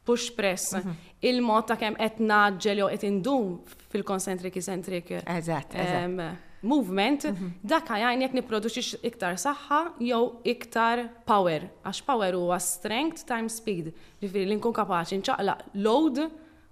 push 0.07 0.31
press, 0.33 0.69
mhm. 0.73 0.93
il-mod 1.29 1.67
ta' 1.69 1.75
kemm 1.77 1.95
qed 1.99 2.17
naġġel 2.23 2.81
jew 2.81 2.87
qed 2.95 3.03
indum 3.05 3.59
fil 3.91 4.03
concentric 4.07 4.55
eccentric. 4.57 5.09
Eżatt, 5.21 5.75
ehm, 5.77 6.17
movement, 6.65 7.27
mhm. 7.29 7.47
dak 7.61 7.85
għajn 7.99 8.23
jek 8.25 8.33
niproduċi 8.39 9.05
iktar 9.11 9.37
saħħa 9.45 9.83
jew 10.09 10.23
iktar 10.55 11.05
power, 11.29 11.69
għax 11.85 12.01
power 12.09 12.33
huwa 12.41 12.57
strength 12.57 13.27
times 13.29 13.61
speed, 13.61 13.93
ġifiri 14.23 14.47
li 14.49 14.57
nkun 14.57 14.73
kapaċi 14.73 15.21
nċaqla 15.21 15.57
load 15.85 16.25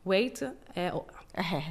weight 0.06 0.42
eh, 0.74 0.92
eh. 1.34 1.70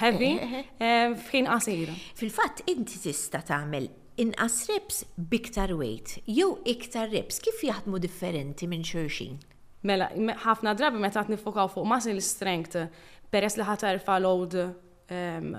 heavy 0.00 0.32
eh, 0.78 1.10
f'ħin 1.14 1.48
qasir. 1.50 1.92
Fil-fatt 2.18 2.62
inti 2.70 3.00
tista' 3.02 3.42
tagħmel 3.48 3.88
inqas 4.22 4.60
reps 4.70 5.02
biktar 5.18 5.72
weight 5.74 6.20
jew 6.30 6.52
iktar 6.70 7.10
reps 7.10 7.40
kif 7.42 7.64
jaħdmu 7.66 7.98
differenti 8.02 8.68
minn 8.70 8.86
xulxin? 8.86 9.40
Mela, 9.84 10.08
ħafna 10.46 10.72
drabi 10.78 11.02
meta 11.02 11.20
qed 11.24 11.34
nifokaw 11.34 11.68
fuq 11.72 11.88
muscle 11.90 12.22
strength 12.24 12.78
peress 13.34 13.58
li 13.58 13.66
ħatarfa 13.66 14.20
load 14.22 14.60
ehm, 15.12 15.50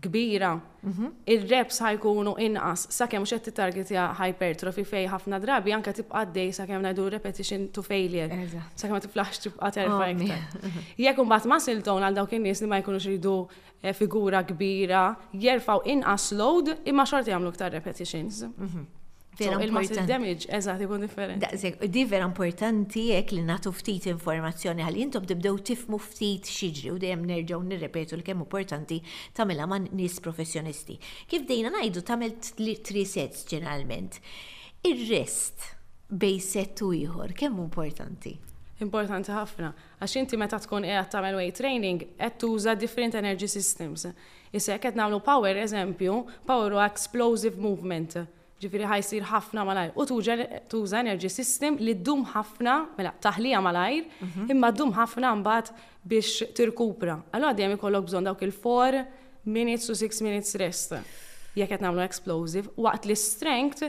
kbira, 0.00 0.52
mhm. 0.82 1.10
ir-reps 1.32 1.80
jkunu 1.82 2.34
inqas 2.42 2.84
sakemm 2.94 3.24
mhux 3.24 3.50
target 3.56 3.90
ja' 3.92 4.06
hypertrofi 4.20 4.84
fej 4.86 5.08
ħafna 5.10 5.40
drabi 5.42 5.74
anke 5.74 5.92
tibqa' 5.96 6.22
dej 6.34 6.52
sakemm 6.60 6.84
najdu 6.86 7.06
repetition 7.16 7.66
to 7.78 7.82
failure. 7.86 8.28
Sakemm 8.78 9.00
ti 9.00 9.08
tiflax 9.10 9.42
tibqa' 9.46 9.72
terfa' 9.78 10.10
iktar. 10.12 10.60
Jekk 11.04 11.24
bat 11.32 11.48
ma' 11.50 11.58
tone 11.64 12.06
għal 12.08 12.20
dawk 12.20 12.36
in-nies 12.38 12.62
li 12.64 12.70
ma 12.72 12.78
jkunux 12.82 13.02
xridu 13.08 13.34
eh, 13.82 13.92
figura 13.94 14.44
kbira, 14.46 15.04
jerfaw 15.34 15.82
inqas 15.94 16.30
load 16.34 16.76
imma 16.84 17.06
xorti 17.06 17.34
jagħmlu 17.34 17.52
ktar 17.56 17.74
repetitions. 17.74 18.44
Mhm. 18.54 18.86
Il-muscle 19.38 20.02
damage, 20.08 20.46
eżat, 20.50 20.80
ikun 20.82 21.00
differenti. 21.04 21.72
di 21.88 22.04
vera 22.08 22.24
importanti 22.26 23.00
jek 23.12 23.30
li 23.32 23.42
natu 23.46 23.70
ftit 23.72 24.08
informazzjoni 24.10 24.82
għal 24.82 24.96
jintom 24.98 25.26
tibdew 25.30 25.58
tifmu 25.68 25.98
ftit 26.02 26.48
xiġri 26.50 26.90
u 26.90 26.96
dejjem 26.98 27.22
nerġgħu 27.28 27.62
nirrepetu 27.68 28.16
li 28.18 28.24
kemm 28.26 28.42
importanti 28.42 28.98
tagħmilha 29.36 29.68
ma' 29.70 29.78
nies 29.92 30.16
professjonisti. 30.24 30.96
Kif 31.30 31.44
dejna 31.46 31.70
ngħidu 31.76 32.02
tagħmel 32.08 32.34
tri 32.88 33.04
sets 33.06 33.46
ġeneralment. 33.52 34.18
Ir-rest 34.90 35.68
bej 36.10 36.40
set 36.42 36.82
u 36.82 36.90
ieħor 36.98 37.36
kemm 37.38 37.60
importanti? 37.62 38.32
Importanti 38.82 39.30
ħafna, 39.34 39.70
għax 40.02 40.16
inti 40.24 40.38
meta 40.40 40.58
tkun 40.64 40.82
qiegħed 40.86 41.12
tagħmel 41.14 41.38
weight 41.38 41.60
training 41.62 42.02
qed 42.16 42.42
tuża 42.42 42.74
different 42.74 43.14
energy 43.22 43.46
systems. 43.46 44.08
Issa 44.50 44.74
jekk 44.74 44.88
qed 44.90 44.98
nagħmlu 44.98 45.22
power 45.22 45.62
eżempju, 45.62 46.18
power 46.50 46.74
u 46.74 46.82
explosive 46.88 47.54
movement 47.54 48.18
ġifiri 48.60 48.86
ħajsir 48.90 49.26
ħafna 49.30 49.62
malajr. 49.66 49.92
U 49.94 50.04
tuża 50.74 50.98
energy 51.02 51.30
system 51.30 51.76
li 51.82 51.94
ddum 52.00 52.24
ħafna, 52.32 52.74
mela 52.98 53.12
taħlija 53.22 53.60
malajr, 53.62 54.08
mhm. 54.24 54.48
imma 54.54 54.70
ddum 54.74 54.92
ħafna 54.96 55.32
mbagħad 55.38 55.70
biex 56.10 56.50
tirkupra. 56.58 57.18
Allora 57.36 57.54
dejjem 57.54 57.76
ikollok 57.78 58.08
bżonn 58.10 58.30
dawk 58.30 58.42
il-4 58.48 59.04
minutes 59.54 59.86
u 59.88 59.96
6 60.02 60.22
minutes 60.26 60.56
rest. 60.62 60.96
Jekk 61.54 61.76
qed 61.76 61.86
nagħmlu 61.86 62.02
explosive, 62.04 62.72
waqt 62.76 63.08
li 63.08 63.14
strength 63.16 63.84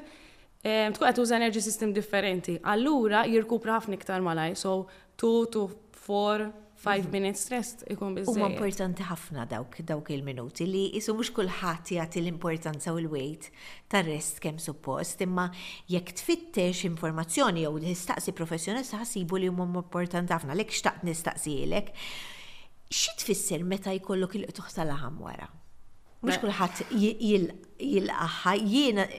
tkun 0.61 1.03
qed 1.03 1.13
tuża 1.17 1.37
energy 1.39 1.61
system 1.63 1.93
differenti. 1.95 2.57
Allura 2.69 3.25
jirkupra 3.25 3.77
ħafna 3.79 3.95
iktar 3.97 4.21
malajr, 4.21 4.57
so 4.61 4.75
2 5.21 5.45
to 5.55 5.69
4 6.05 6.49
Five 6.79 7.11
minutes 7.11 7.49
rest 7.51 7.81
ikun 7.91 8.13
bizzejt. 8.15 8.29
Huma 8.37 8.47
importanti 8.53 9.03
ħafna 9.03 9.43
dawk 9.51 9.81
dawk 9.87 10.11
il-minuti 10.15 10.63
li 10.63 10.83
isu 10.95 11.11
mhux 11.17 11.31
kulħadd 11.35 11.89
jagħti 11.97 12.21
l-importanza 12.21 12.93
u 12.95 13.01
l-weight 13.01 13.49
tar-rest 13.91 14.39
kemm 14.39 14.61
suppost, 14.63 15.19
imma 15.25 15.49
jekk 15.91 16.15
tfittex 16.21 16.85
informazzjoni 16.87 17.65
jew 17.67 17.83
tistaqsi 17.83 18.31
professjonista 18.37 19.01
ħasibu 19.03 19.41
li 19.43 19.51
huma 19.51 19.67
importanti 19.83 20.31
ħafna 20.31 20.55
lek 20.55 20.71
xtaqt 20.77 21.03
nistaqsijilek. 21.09 21.91
Xi 22.87 23.17
tfisser 23.25 23.67
meta 23.73 23.91
jkollok 23.99 24.39
il-qtuħ 24.45 24.73
tal-aħam 24.79 25.19
wara? 25.25 25.51
Mhux 26.23 26.39
kulħadd 26.39 26.93
jilqaħħa 26.95 28.55
jiena 28.63 29.09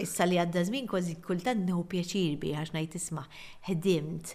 issa 0.00 0.24
li 0.24 0.38
għadda 0.40 0.60
żmien 0.70 0.86
kważi 0.88 1.18
kultant 1.20 1.66
nħu 1.68 1.82
pjaċir 1.92 2.36
bi 2.40 2.54
għax 2.56 2.72
ngħid 2.78 2.94
isma' 3.02 3.24
ħdimt 3.68 4.30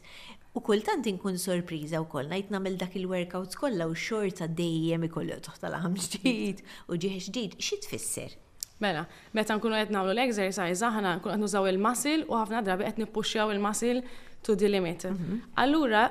U 0.56 0.62
kultant 0.64 1.04
inkun 1.10 1.36
u 1.36 2.02
wkoll 2.06 2.30
najt 2.32 2.52
nagħmel 2.54 2.78
dak 2.80 2.94
il-workouts 2.96 3.58
kollha 3.60 3.88
u 3.92 3.96
xorta 4.00 4.48
dejjem 4.48 5.04
ikollu 5.10 5.36
toħta 5.44 5.72
ħam 5.84 5.98
ġdid 6.06 6.62
u 6.88 6.96
ġieħ 6.96 7.18
ġdid 7.28 7.58
xi 7.60 7.80
tfisser. 7.84 8.38
Mela, 8.80 9.02
meta 9.36 9.56
nkunu 9.58 9.76
qed 9.76 9.92
nagħmlu 9.92 10.14
l-exercise 10.16 10.84
aħna 10.88 11.18
nkunu 11.20 11.34
qed 11.36 11.42
nużaw 11.44 11.68
il-muscle 11.74 12.24
u 12.32 12.40
ħafna 12.40 12.62
drabi 12.64 12.88
qed 12.88 13.02
nippuxxjaw 13.04 13.52
il-muscle 13.52 14.06
to 14.48 14.56
the 14.56 14.70
limit. 14.72 15.04
Mhm. 15.10 15.42
Allura 15.60 16.06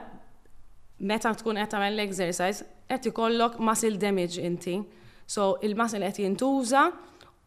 meta 1.08 1.32
tkun 1.40 1.62
qed 1.62 1.72
tagħmel 1.72 1.96
l-exercise 1.96 2.68
qed 2.92 3.08
ikollok 3.14 3.56
muscle 3.64 3.96
damage 3.96 4.44
inti. 4.44 4.76
So 5.24 5.54
il-muscle 5.64 6.04
qed 6.10 6.20
jintuża 6.20 6.90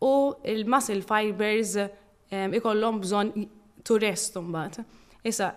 u 0.02 0.16
il-muscle 0.50 1.06
fibers 1.06 1.78
ikollhom 2.58 3.04
bżonn 3.06 3.38
to 3.86 4.02
rest 4.02 4.42
mbagħad. 4.42 4.82
Issa 5.28 5.52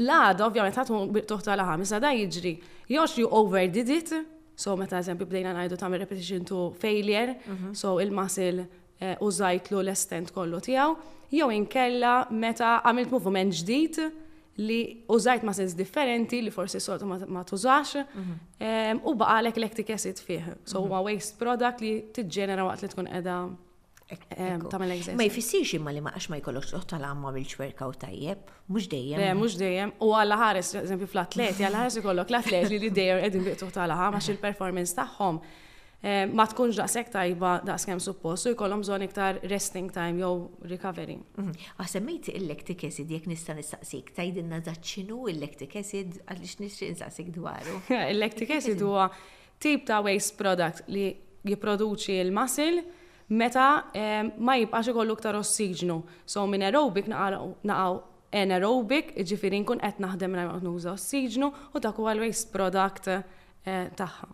l-għada 0.00 0.46
ovvjament 0.46 0.76
għatu 0.78 1.22
toħta 1.28 1.56
laħa, 1.60 1.74
misa 1.82 1.98
da 2.00 2.12
jiġri, 2.16 2.52
jox 2.88 3.18
ju 3.20 3.28
overdid 3.28 3.90
it, 3.92 4.14
so 4.56 4.76
meta 4.76 4.98
eżempju 5.02 5.26
bdejna 5.28 5.52
najdu 5.56 5.76
tam 5.80 5.94
repetition 6.00 6.44
to 6.48 6.70
failure, 6.80 7.34
mhm. 7.44 7.72
so 7.76 7.98
il-masil 8.00 8.62
eh, 8.64 9.16
użajtlu 9.20 9.82
l-estent 9.84 10.32
kollu 10.32 10.60
tijaw, 10.64 10.96
jew 11.32 11.50
inkella 11.56 12.22
meta 12.30 12.78
għamilt 12.88 13.12
movement 13.12 13.58
ġdid 13.60 14.00
li 14.62 14.80
użajt 15.08 15.44
ma' 15.48 15.54
sens 15.56 15.72
differenti 15.76 16.42
li 16.44 16.50
forsi 16.52 16.76
sortu 16.80 17.06
ma 17.08 17.44
tużax 17.48 17.92
mhm. 18.02 18.32
ehm, 18.60 19.00
u 19.08 19.14
baqalek 19.16 19.56
lektik 19.60 19.90
acid 19.94 20.20
fih. 20.20 20.50
So 20.68 20.80
mhm. 20.82 20.88
huwa 20.90 21.00
waste 21.08 21.36
product 21.40 21.80
li 21.84 21.94
tiġġenera 22.12 22.64
waqt 22.68 22.84
li 22.84 22.90
tkun 22.92 23.08
edha 23.16 23.38
Ma 25.14 25.22
jfissirx 25.26 25.72
imma 25.78 25.92
li 25.94 26.02
ma 26.06 26.12
għax 26.16 26.26
ma 26.32 26.38
jkollokx 26.40 26.72
toħ 26.76 26.84
tal-għamma 26.92 27.30
bil-workout 27.36 27.98
tajjeb, 28.04 28.50
mux 28.74 28.88
dejjem. 28.92 29.22
Eh, 29.26 29.34
mux 29.38 29.56
dejjem. 29.60 29.92
U 30.04 30.10
għalla 30.16 30.38
ħares, 30.40 30.72
eżempju, 30.82 31.08
fl-atleti, 31.12 31.64
għalla 31.66 31.82
ħares 31.86 31.98
ikollok 32.02 32.32
l-atleti 32.34 32.80
li 32.82 32.90
dejjem 32.96 33.22
edin 33.30 33.44
biqtuħ 33.48 33.72
tal-għamma 33.78 34.20
għax 34.20 34.30
il-performance 34.34 34.96
taħħom. 34.98 35.40
Eh, 36.02 36.24
ma 36.34 36.46
tkunx 36.50 36.76
daqshekk 36.82 37.12
tajba 37.14 37.50
daqskem 37.68 38.00
suppost, 38.02 38.48
u 38.50 38.54
jkollhom 38.56 38.82
bżonn 38.82 39.04
iktar 39.06 39.36
resting 39.52 39.92
time 39.94 40.18
jew 40.18 40.48
recovery. 40.72 41.18
Għasemmejt 41.84 42.32
mhm. 42.32 42.32
ah, 42.36 42.40
il 42.42 42.48
lectic 42.50 42.86
acid, 42.88 43.12
jekk 43.14 43.30
nista 43.30 43.54
nistaqsik, 43.58 44.10
tajdinna 44.16 44.58
daċċinu 44.66 45.20
il 45.32 45.38
lectic 45.42 45.76
acid 45.80 46.18
għaliex 46.26 46.58
nixtieq 46.66 46.94
nistaqsik 46.96 47.30
dwaru. 47.38 47.78
il 48.12 48.18
lectic 48.20 48.50
acid 48.58 48.82
huwa 48.82 49.06
tip 49.62 49.86
ta' 49.88 50.02
waste 50.04 50.34
product 50.40 50.88
li 50.90 51.06
jipproduċi 51.46 52.18
l 52.26 52.34
muscle 52.34 53.00
meta 53.32 53.68
ma 54.46 54.56
jibqax 54.58 54.88
ikollu 54.92 55.14
ktar 55.18 55.38
ossiġnu. 55.40 55.98
So 56.28 56.44
minn 56.50 56.64
aerobik 56.66 57.08
naqaw 57.10 58.00
anaerobic, 58.32 59.12
ġifiri 59.28 59.60
nkun 59.62 59.80
qed 59.82 60.00
naħdem 60.04 60.34
nagħmel 60.36 60.66
nuża 60.66 60.92
ossiġnu 60.96 61.48
u 61.72 61.82
dak 61.84 62.00
huwa 62.00 62.14
l-waste 62.16 62.52
product 62.52 63.08
eh, 63.12 63.88
tagħha. 63.98 64.28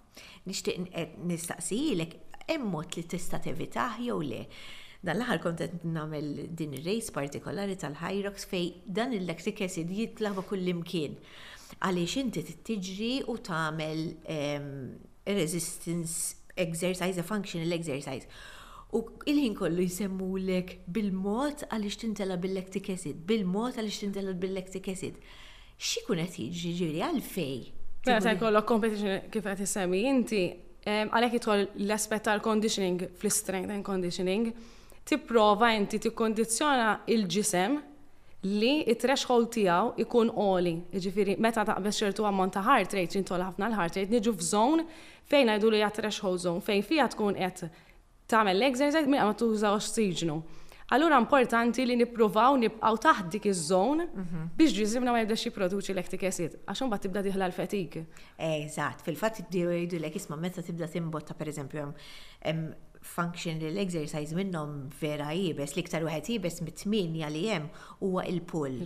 Nixtieq 0.48 0.90
eh, 0.92 1.10
nistaqsijilek 1.30 2.16
hemm 2.48 2.70
mod 2.74 2.94
li 2.98 3.04
tista' 3.10 3.40
tevitaħ 3.44 4.00
jew 4.08 4.18
le. 4.24 4.42
Dan 5.02 5.20
l-aħħar 5.20 5.42
qed 5.42 5.82
nagħmel 5.94 6.32
din 6.58 6.72
ir-race 6.80 7.14
partikolari 7.14 7.76
tal-Hyrox 7.78 8.48
fej 8.50 8.84
dan 8.84 9.14
il-lactic 9.14 9.62
acid 9.66 9.92
kull 10.18 10.42
kullimkien. 10.52 11.14
Għaliex 11.82 12.16
inti 12.22 12.42
tittiġri 12.48 13.12
u 13.30 13.36
tagħmel 13.38 14.04
resistance 15.28 16.34
exercise, 16.58 17.14
a 17.14 17.22
functional 17.22 17.70
exercise. 17.76 18.26
U 18.88 19.02
il-ħin 19.28 19.52
kollu 19.58 19.84
jisemmulek 19.84 20.70
bil-mod 20.88 21.66
għaliex 21.68 21.98
tintela 22.00 22.38
bil 22.40 22.54
lektik 22.56 22.88
esid, 22.94 23.18
bil-mod 23.28 23.76
għaliex 23.76 23.98
tintela 24.00 24.32
bil 24.32 24.54
lektik 24.56 24.86
esid. 24.88 25.18
Xie 25.76 26.06
kun 26.06 26.22
qed 26.22 26.38
jiġri 26.40 26.70
ġiri 26.78 27.02
għalfej? 27.04 27.58
Mela 28.08 28.22
se 28.24 28.32
jkollok 28.38 28.66
competition 28.70 29.26
kif 29.34 29.44
qed 29.44 29.60
issemmi 29.66 30.00
inti 30.08 30.40
ehm, 30.88 31.10
għalhekk 31.12 31.36
jitħol 31.36 31.64
l 31.82 31.92
aspet 31.94 32.24
tal-conditioning 32.30 33.04
fl-strength 33.20 33.74
and 33.74 33.84
conditioning, 33.84 34.48
tipprova 35.04 35.68
inti 35.76 36.00
tikkondizzjona 36.06 37.02
il-ġisem 37.12 37.76
li 38.48 38.70
it-threshold 38.88 39.50
tijaw 39.52 39.90
ikun 40.00 40.32
oli. 40.40 40.72
Ġifiri, 40.94 41.34
meta 41.44 41.66
ta' 41.68 41.76
xertu 41.90 42.24
għammont 42.24 42.56
ta' 42.56 42.64
heart 42.64 42.96
rate, 42.96 43.18
jintol 43.18 43.44
ħafna 43.50 43.68
l-heart 43.68 44.00
rate, 44.00 44.08
niġu 44.16 44.32
f'żon 44.40 44.86
fejn 45.28 45.52
għajdu 45.52 45.74
li 45.76 45.82
threshold 45.98 46.40
zone, 46.46 46.64
fejn 46.64 46.86
fija 46.88 47.10
tkun 47.12 47.36
qed 47.36 47.66
tagħmel 48.28 48.56
l-exercise 48.60 49.08
minn 49.08 49.22
ma 49.24 49.34
tuża 49.34 49.70
ossiġnu. 49.78 50.34
Allura 50.92 51.18
importanti 51.20 51.84
li 51.84 51.96
nippruvaw 52.00 52.56
nibqgħu 52.62 53.00
taħt 53.04 53.28
dik 53.34 53.48
iż-żon 53.50 54.04
biex 54.56 54.72
ġisimna 54.76 55.12
ma 55.12 55.20
jibdax 55.20 55.46
jipproduċi 55.48 55.96
lactic 55.98 56.24
acid 56.28 56.54
għax 56.64 56.84
imbagħad 56.86 57.04
tibda 57.06 57.22
diħla 57.26 57.48
l-fetik. 57.50 57.98
Eżatt, 58.48 59.04
fil-fatt 59.04 59.40
tibdew 59.42 60.00
lek 60.04 60.16
isma' 60.20 60.38
meta 60.40 60.64
tibda 60.64 60.88
timbotta 60.92 61.36
pereżempju 61.36 61.88
hemm 62.46 62.68
function 63.08 63.60
li 63.62 63.68
l-exercise 63.70 64.34
minnhom 64.36 64.88
vera 65.00 65.28
jibes, 65.36 65.76
iktar 65.80 66.02
wieħed 66.04 66.28
jibes 66.34 66.58
mit-tminja 66.64 67.28
li 67.32 67.44
hemm 67.52 67.68
huwa 68.02 68.24
il-pull. 68.28 68.82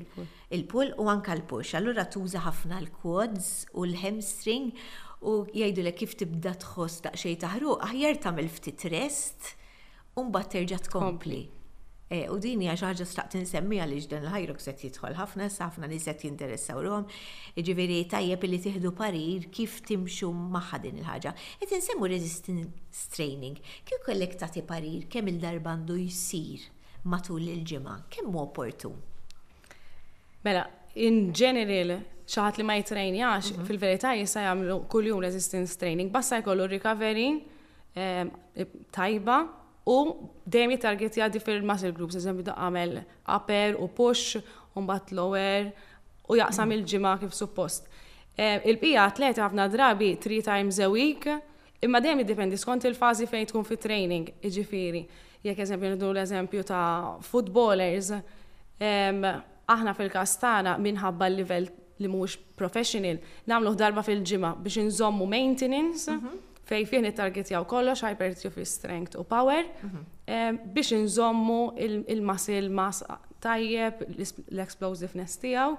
Il-pull 0.54 0.92
u 1.02 1.08
anka 1.10 1.34
l-push. 1.38 1.74
Allura 1.78 2.04
tuża 2.06 2.42
ħafna 2.48 2.82
l-quads 2.84 3.68
u 3.72 3.86
l-hamstring 3.88 4.74
u 5.22 5.36
jgħidu 5.54 5.84
lek 5.86 5.98
kif 6.02 6.14
tibda 6.18 6.52
tħoss 6.62 7.02
daqsxejn 7.06 7.40
taħru, 7.44 7.74
aħjar 7.88 8.18
tagħmel 8.24 8.48
ftit 8.50 8.86
rest 8.90 9.52
u 10.18 10.24
mbagħad 10.26 10.56
terġa' 10.56 10.80
tkompli. 10.88 11.42
Eh, 12.12 12.26
u 12.28 12.36
din 12.44 12.60
hija 12.66 12.74
xi 12.76 12.86
ħaġa 12.88 13.06
staqt 13.08 13.36
insemmi 13.38 13.78
li 13.88 14.00
ġdan 14.02 14.26
il-ħajrok 14.26 14.60
se 14.60 14.74
jidħol 14.82 15.14
ħafna 15.16 15.46
sa 15.48 15.68
ħafna 15.70 15.88
nies 15.88 16.08
qed 16.10 16.26
jinteressaw 16.26 16.82
ruhom. 16.84 17.06
Jiġifieri 17.56 18.00
tajjeb 18.10 18.44
li 18.50 18.58
tieħdu 18.66 18.90
parir 18.98 19.46
kif 19.54 19.78
timxu 19.88 20.28
magħha 20.34 20.82
din 20.88 20.98
il-ħaġa. 21.04 21.32
Qed 21.62 21.74
insemmu 21.78 22.10
resistance 22.10 23.06
training. 23.14 23.60
Kif 23.86 24.02
kollek 24.10 24.34
tagħti 24.42 24.66
parir 24.72 25.06
kemm 25.08 25.32
il-darba 25.36 25.72
għandu 25.76 26.00
jsir 26.08 26.66
matul 27.08 27.46
il-ġimgħa, 27.46 27.96
kemm 28.12 28.34
hu 28.34 28.42
opportun. 28.42 28.98
Mela, 30.44 30.66
in 30.98 31.30
general 31.32 32.00
xaħat 32.32 32.58
li 32.60 32.64
ma 32.66 32.74
jitrejnjax, 32.78 33.50
mhm. 33.56 33.66
fil-verità 33.68 34.12
jista 34.16 34.42
jagħmlu 34.46 34.76
kuljum 34.92 35.20
resistance 35.22 35.76
training, 35.80 36.12
bassa 36.14 36.38
jkollu 36.40 36.68
recovery 36.70 37.26
ehm, 37.96 38.32
e, 38.56 38.66
tajba 38.94 39.40
u 39.92 39.96
dejjem 40.46 40.76
jittargetja 40.76 41.30
different 41.34 41.66
muscle 41.68 41.90
groups, 41.96 42.16
eżempju 42.18 42.46
da 42.48 42.56
għamel 42.62 42.98
upper 43.36 43.78
u 43.82 43.88
push, 43.98 44.38
u 44.72 44.84
mbagħad 44.86 45.16
lower 45.18 45.72
u 46.32 46.38
jaqsam 46.38 46.68
mhm. 46.70 46.76
il-ġimgħa 46.78 47.14
kif 47.24 47.36
suppost. 47.36 47.90
Ehm, 48.40 48.62
Il-bqija 48.70 49.02
atleta 49.10 49.44
ħafna 49.46 49.66
drabi 49.72 50.14
three 50.22 50.40
times 50.46 50.78
a 50.80 50.88
week, 50.92 51.26
imma 51.84 52.00
dejjem 52.00 52.22
jiddependi 52.22 52.56
skont 52.60 52.86
il-fażi 52.88 53.26
fejn 53.28 53.48
tkun 53.50 53.66
fit-training, 53.68 54.30
iġifiri. 54.48 55.02
Jekk 55.42 55.64
eżempju 55.66 55.96
ndu 55.98 56.12
l-eżempju 56.14 56.62
ta' 56.64 57.18
footballers, 57.26 58.12
ehm, 58.80 59.24
aħna 59.72 59.92
fil-kastana 59.98 60.78
minħabba 60.84 61.26
l-livell 61.28 61.68
li 62.02 62.10
mhux 62.12 62.36
professional, 62.60 63.18
nagħmluh 63.50 63.74
darba 63.78 64.04
fil-ġimgħa 64.06 64.50
biex 64.64 64.80
inżommu 64.82 65.26
maintenance 65.30 66.16
fej 66.68 66.86
fih 66.90 67.02
nittargetjaw 67.04 67.66
kollox 67.70 68.02
hypertrophy 68.06 68.66
strength 68.70 69.16
u 69.18 69.24
power 69.28 69.66
biex 70.26 70.92
inżommu 70.98 71.60
il-muscle 71.82 72.70
mass 72.70 73.02
tajjeb, 73.42 74.04
l-explosiveness 74.16 75.38
tiegħu. 75.42 75.72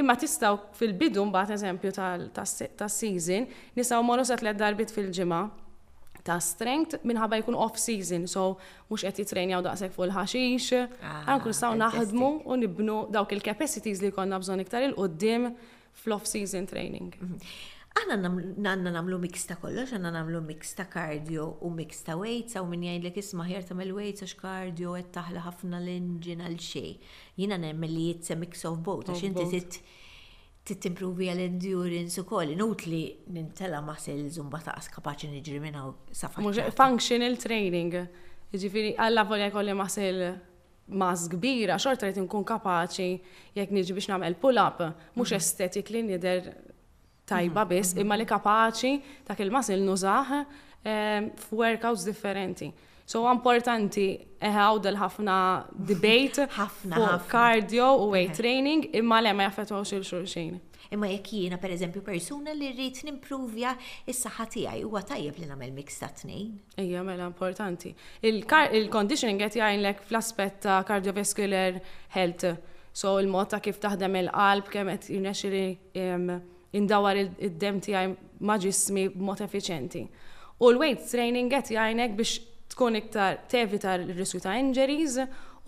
Imma 0.00 0.14
tistaw 0.16 0.56
fil-bidu 0.78 1.24
mbagħad 1.28 1.56
eżempju 1.58 1.90
tas-season 1.98 3.48
nisaw 3.78 4.04
morru 4.08 4.22
sa 4.28 4.38
darbit 4.42 4.94
fil-ġimgħa 4.94 5.42
ta' 6.24 6.38
strength 6.44 7.00
minħabba 7.06 7.38
jkun 7.42 7.56
off-season, 7.58 8.26
so 8.30 8.54
mux 8.90 9.04
qed 9.06 9.22
jitrenjaw 9.24 9.62
daqsek 9.64 9.92
fuq 9.94 10.08
il-ħaxix, 10.08 11.00
għan 11.00 11.36
ah, 11.36 11.40
kun 11.44 11.54
saw 11.56 11.76
naħdmu 11.80 12.30
u 12.44 12.58
nibnu 12.62 13.00
dawk 13.14 13.34
il-capacities 13.36 14.02
li 14.04 14.12
konna 14.14 14.38
bżon 14.42 14.64
iktar 14.64 14.86
il-qoddim 14.90 15.50
fl-off-season 16.02 16.68
training. 16.70 17.14
Għanna 17.90 18.28
mhm. 18.28 18.50
għanna 18.70 18.92
namlu 18.94 19.18
mix 19.22 19.46
ta' 19.50 19.56
kollox, 19.60 19.94
għanna 19.96 20.12
namlu 20.14 20.42
mix 20.46 20.74
ta' 20.78 20.86
cardio 20.92 21.46
u 21.66 21.72
mix 21.74 22.04
ta' 22.06 22.18
weights, 22.20 22.54
għaw 22.56 22.68
minn 22.70 22.84
jgħid 22.86 23.08
li 23.08 23.14
kisma 23.16 23.46
ħjert 23.48 23.72
ta' 23.72 23.78
mel-weights 23.80 24.26
għax 24.28 24.36
cardio 24.42 24.94
għed 25.00 25.12
taħla 25.16 25.46
ħafna 25.48 25.80
l-inġin 25.82 26.44
għal 26.48 26.60
xej. 26.66 26.92
Jina 27.42 27.58
nemmen 27.58 27.90
li 27.90 28.08
jitse 28.12 28.38
mix 28.38 28.66
of 28.70 28.82
both, 28.86 29.10
għax 29.10 29.26
inti 29.30 29.64
t-improvi 30.78 31.28
għal-endurance 31.32 32.20
u 32.20 32.24
koll, 32.28 32.52
inutli 32.54 33.00
nintella 33.34 33.80
muscles 33.84 34.36
zumba 34.36 34.60
ta' 34.62 34.76
kapaċi 34.94 35.30
nġri 35.34 35.58
minna 35.62 35.86
u 35.88 35.94
Mux, 36.44 36.60
Functional 36.76 37.36
training, 37.40 37.94
ġifiri 38.52 38.94
għalla 38.98 39.26
volja 39.28 39.50
kolli 39.54 39.74
muscle 39.78 40.32
maż 40.90 41.28
kbira, 41.32 41.78
xort 41.78 42.02
rrit 42.02 42.18
nkun 42.18 42.44
kapaċi 42.46 43.10
jekk 43.56 43.72
niġi 43.76 43.96
biex 43.96 44.10
namel 44.10 44.36
pull-up, 44.42 44.82
mux 45.14 45.30
mhm. 45.30 45.38
estetik 45.40 45.90
li 45.94 46.02
nider 46.06 46.50
tajba 47.30 47.64
mhm, 47.64 47.70
biss, 47.70 47.94
mhm. 47.94 48.04
imma 48.04 48.18
li 48.18 48.26
kapaċi 48.26 48.94
ta' 49.28 49.38
il-muscle 49.38 50.12
eh, 50.82 51.30
f-workouts 51.36 52.06
differenti. 52.08 52.70
So 53.10 53.24
importanti 53.26 54.02
eħaw 54.38 54.76
eh, 54.78 54.82
dal-ħafna 54.84 55.36
debate 55.90 56.44
ħafna 56.54 57.16
cardio 57.30 57.88
u 58.04 58.10
weight 58.12 58.36
eh. 58.36 58.42
training 58.42 58.98
imma 59.00 59.18
le 59.24 59.32
ma 59.34 59.48
jaffetwawx 59.48 59.90
xil 59.96 60.04
xurxin 60.06 60.58
Imma 60.94 61.06
jekk 61.10 61.34
jiena 61.40 61.58
pereżempju 61.62 62.02
persuna 62.06 62.52
li 62.54 62.68
rrid 62.76 62.98
nimpruvja 63.08 63.72
is-saħħa 64.10 64.46
tiegħi 64.54 64.82
huwa 64.86 65.02
tajjeb 65.06 65.38
li 65.42 65.46
nagħmel 65.48 65.70
mix 65.76 65.98
ta' 66.02 66.08
tnejn. 66.18 66.46
Ejja 66.82 67.02
mela 67.06 67.28
importanti. 67.30 67.92
Il-conditioning 68.26 69.38
qed 69.42 69.60
jgħinlek 69.60 70.02
fl-aspett 70.08 70.58
ta' 70.64 70.78
cardiovascular 70.88 71.78
health. 72.16 72.46
So 72.90 73.14
il-mod 73.22 73.52
ta' 73.54 73.62
kif 73.62 73.78
taħdem 73.84 74.18
il-qalb 74.24 74.70
kemm 74.74 74.90
qed 74.96 75.10
jirnexxi 75.14 75.62
indawar 76.80 77.22
id-dem 77.24 77.78
tiegħi 77.86 78.16
ma' 78.50 78.58
ġismi 78.66 79.06
b'mod 79.14 79.46
effiċenti. 79.46 80.02
U 80.58 80.74
l-weight 80.74 81.06
training 81.10 81.50
qed 81.54 81.70
jgħinek 81.76 82.18
biex 82.18 82.38
tkun 82.70 82.96
iktar 82.98 83.36
tevita 83.50 83.94
l-riskju 83.98 84.40
ta' 84.44 84.56
injuries 84.58 85.18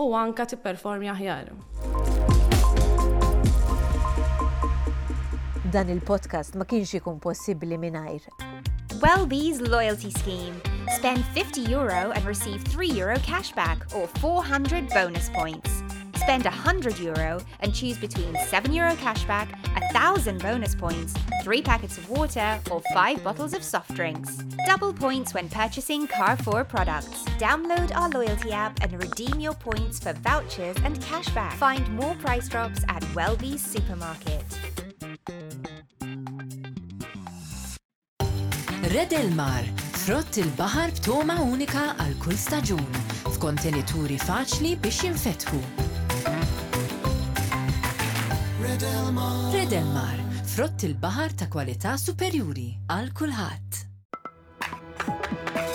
u 0.01 0.09
anka 0.19 0.47
tipperformi 0.53 1.11
aħjar. 1.13 1.51
Dan 5.73 5.89
il-podcast 5.93 6.57
ma 6.61 6.67
kienx 6.69 6.97
ikun 7.01 7.21
possibbli 7.25 7.79
mingħajr. 7.81 8.29
Wellbees 9.03 9.63
Loyalty 9.67 10.11
Scheme. 10.13 10.61
Spend 10.99 11.25
50 11.35 11.73
euro 11.73 12.11
and 12.13 12.25
receive 12.27 12.63
3 12.73 12.91
euro 13.01 13.17
cashback 13.29 13.83
or 13.97 14.07
400 14.21 14.91
bonus 14.91 15.31
points. 15.31 15.83
Spend 16.23 16.45
100 16.45 17.01
euro 17.01 17.41
and 17.61 17.75
choose 17.75 17.99
between 17.99 18.37
7 18.47 18.73
euro 18.73 18.95
cashback, 18.95 19.49
1000 19.93 20.41
bonus 20.41 20.73
points, 20.73 21.13
3 21.43 21.61
packets 21.63 21.99
of 21.99 22.09
water, 22.09 22.61
or 22.71 22.81
5 22.95 23.25
bottles 23.25 23.55
of 23.55 23.63
soft 23.65 23.93
drinks. 23.95 24.37
Double 24.69 24.93
points 24.93 25.35
when 25.35 25.49
purchasing 25.49 26.07
Carrefour 26.07 26.63
products. 26.63 27.25
Download 27.41 27.91
our 27.97 28.09
loyalty 28.11 28.53
app 28.53 28.79
and 28.85 28.93
redeem 29.03 29.41
your 29.41 29.53
points 29.55 29.99
for 29.99 30.13
vouchers 30.13 30.77
and 30.85 31.01
cashback. 31.01 31.55
Find 31.55 31.89
more 31.97 32.15
price 32.15 32.49
drops 32.49 32.83
at 32.89 33.05
Welby's 33.17 33.65
supermarket. 33.65 34.45
Red 38.95 39.13
il-mar, 39.13 39.63
båhar 40.57 40.89
b'toma 40.95 41.41
unika 41.51 41.83
għal 41.99 42.15
kull 42.23 42.39
staġun, 42.47 42.87
f'kontenituri 43.33 44.21
faċli 44.23 44.77
biex 44.79 45.03
jinfetħu 45.09 45.65
Fredelmar. 48.83 50.19
frott 50.45 50.83
il 50.83 50.99
ta' 51.37 51.47
kwalità 51.47 51.97
superjuri 51.97 52.77
għal 52.91 53.13
kulħadd. 53.15 53.73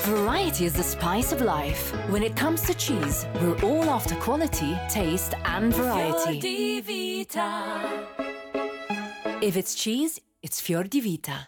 Variety 0.08 0.66
is 0.66 0.74
the 0.74 0.84
spice 0.84 1.32
of 1.32 1.40
life. 1.42 1.94
When 2.10 2.22
it 2.22 2.36
comes 2.36 2.64
to 2.64 2.74
cheese, 2.74 3.26
we're 3.42 3.58
all 3.64 3.90
after 3.90 4.14
quality, 4.16 4.78
taste 4.90 5.36
and 5.46 5.74
variety. 5.74 6.80
If 9.48 9.56
it's 9.56 9.74
cheese, 9.76 10.20
it's 10.44 10.60
Fior 10.60 10.84
di 10.84 11.00
Vita. 11.00 11.48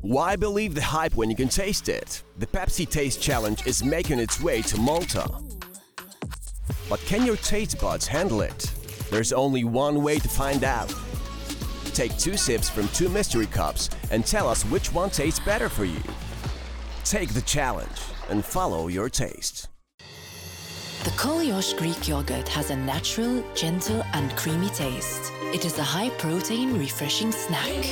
Why 0.00 0.34
believe 0.34 0.74
the 0.74 0.82
hype 0.82 1.14
when 1.14 1.30
you 1.30 1.36
can 1.36 1.48
taste 1.48 1.88
it? 1.88 2.24
The 2.38 2.46
Pepsi 2.46 2.88
Taste 2.88 3.20
Challenge 3.20 3.64
is 3.68 3.84
making 3.84 4.18
its 4.18 4.40
way 4.40 4.62
to 4.62 4.78
Malta. 4.80 5.28
But 6.88 6.98
can 7.06 7.24
your 7.24 7.36
taste 7.36 7.80
buds 7.80 8.08
handle 8.08 8.40
it? 8.40 8.68
There's 9.10 9.32
only 9.32 9.64
one 9.64 10.02
way 10.02 10.18
to 10.18 10.28
find 10.28 10.64
out. 10.64 10.92
Take 11.94 12.16
two 12.18 12.36
sips 12.36 12.68
from 12.68 12.88
two 12.88 13.08
mystery 13.08 13.46
cups 13.46 13.88
and 14.10 14.24
tell 14.24 14.48
us 14.48 14.64
which 14.64 14.92
one 14.92 15.10
tastes 15.10 15.40
better 15.40 15.68
for 15.68 15.84
you. 15.86 16.02
Take 17.04 17.32
the 17.32 17.42
challenge 17.42 18.00
and 18.28 18.44
follow 18.44 18.88
your 18.88 19.08
taste. 19.08 19.68
The 21.04 21.10
Koliosh 21.14 21.76
Greek 21.78 22.06
yogurt 22.06 22.46
has 22.48 22.70
a 22.70 22.76
natural, 22.76 23.42
gentle, 23.54 24.02
and 24.12 24.34
creamy 24.36 24.68
taste. 24.68 25.32
It 25.54 25.64
is 25.64 25.78
a 25.78 25.82
high 25.82 26.10
protein, 26.18 26.78
refreshing 26.78 27.32
snack. 27.32 27.84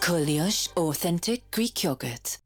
Koliosh 0.00 0.72
Authentic 0.74 1.50
Greek 1.50 1.84
Yogurt. 1.84 2.38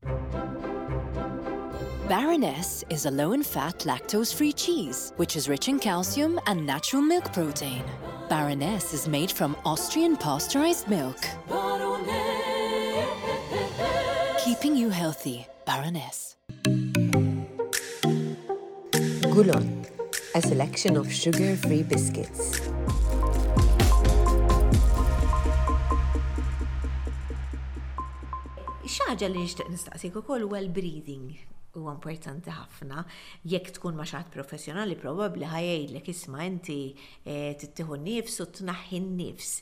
Baroness 2.09 2.83
is 2.91 3.07
a 3.07 3.11
low 3.11 3.33
in 3.33 3.45
fat, 3.45 3.81
lactose 3.87 4.35
free 4.35 4.53
cheese, 4.53 5.13
which 5.19 5.37
is 5.37 5.49
rich 5.49 5.69
in 5.69 5.79
calcium 5.79 6.39
and 6.49 6.67
natural 6.67 7.01
milk 7.01 7.33
protein. 7.33 7.83
Baroness 8.29 8.93
is 8.93 9.07
made 9.07 9.31
from 9.31 9.57
Austrian 9.65 10.17
pasteurized 10.17 10.89
milk. 10.89 11.17
Keeping 14.45 14.77
you 14.77 14.89
healthy, 14.91 15.47
Baroness. 15.65 16.35
Gulon, 19.33 19.87
a 20.35 20.43
selection 20.43 20.97
of 20.97 21.11
sugar 21.11 21.57
free 21.57 21.85
biscuits. 21.85 22.59
xaġa 28.93 29.29
li 29.33 29.41
nixtieq 29.45 29.71
nistaqsik 29.73 30.17
ukoll 30.21 30.43
huwa 30.45 30.59
l-breathing. 30.67 31.31
huwa 31.81 31.95
importanti 31.97 32.51
ħafna 32.53 33.01
jekk 33.49 33.73
tkun 33.79 33.97
ma' 33.97 34.07
xaħat 34.09 34.31
professjonali 34.35 34.97
probabbli 35.01 35.49
ħajjgħidlek 35.49 36.11
isma' 36.13 36.47
inti 36.47 36.77
tittieħu 37.23 37.97
eh, 37.97 38.03
nnifs 38.05 38.43
u 38.45 38.49
tnaħħi 38.59 39.01
nifs 39.07 39.55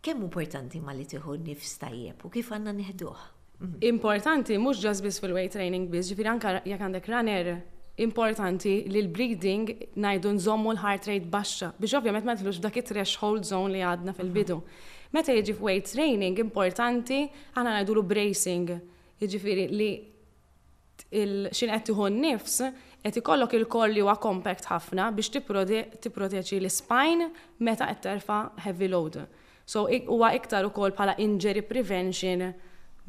Kemm 0.00 0.22
importanti 0.24 0.78
ma 0.80 0.94
li 0.96 1.04
tieħu 1.04 1.34
n-nifs 1.38 1.74
tajjeb 1.82 2.22
u 2.24 2.30
kif 2.32 2.48
għandna 2.56 2.72
nieħduh? 2.80 3.24
Mhm. 3.58 3.82
Importanti 3.92 4.56
mhux 4.56 4.80
ġas 4.84 5.02
biss 5.04 5.20
fil-weight 5.20 5.52
training 5.56 5.88
biss, 5.92 6.08
ġifir 6.12 6.30
anka 6.32 6.54
jekk 6.64 6.80
għandek 6.86 7.10
runner 7.12 7.50
importanti 8.00 8.74
li 8.88 9.02
l-breeding 9.04 9.74
najdu 10.00 10.32
nżommu 10.38 10.72
l-heart 10.74 11.08
rate 11.10 11.28
baxxa 11.32 11.72
biex 11.80 11.96
ovvjament 12.00 12.24
ma 12.28 12.36
tlux 12.40 12.60
dak 12.64 12.78
it-threshold 12.80 13.44
zone 13.44 13.74
li 13.74 13.82
għadna 13.84 14.14
fil-bidu. 14.16 14.56
Mhm. 14.56 14.88
Meta 15.12 15.32
f 15.34 15.60
weight 15.64 15.88
training 15.92 16.38
importanti 16.38 17.24
għana 17.56 17.76
najdu 17.78 17.96
l 17.98 18.02
bracing, 18.14 18.72
jiġifieri 19.20 19.66
li 19.74 19.90
xin 21.52 21.70
qed 21.72 21.84
tieħu 21.88 22.08
nifs, 22.12 22.60
qed 23.04 23.20
ikollok 23.22 23.56
il-koll 23.58 23.94
li 23.96 24.02
huwa 24.04 24.14
compact 24.20 24.68
ħafna 24.68 25.08
biex 25.16 25.32
tipproteċi 25.38 26.60
l-spine 26.60 27.30
meta 27.64 27.88
qed 27.90 28.02
terfa' 28.08 28.40
heavy 28.66 28.88
load. 28.92 29.20
So 29.70 29.86
huwa 29.86 30.32
iktar 30.34 30.66
ukoll 30.66 30.94
bħala 30.96 31.14
injury 31.22 31.62
prevention 31.62 32.48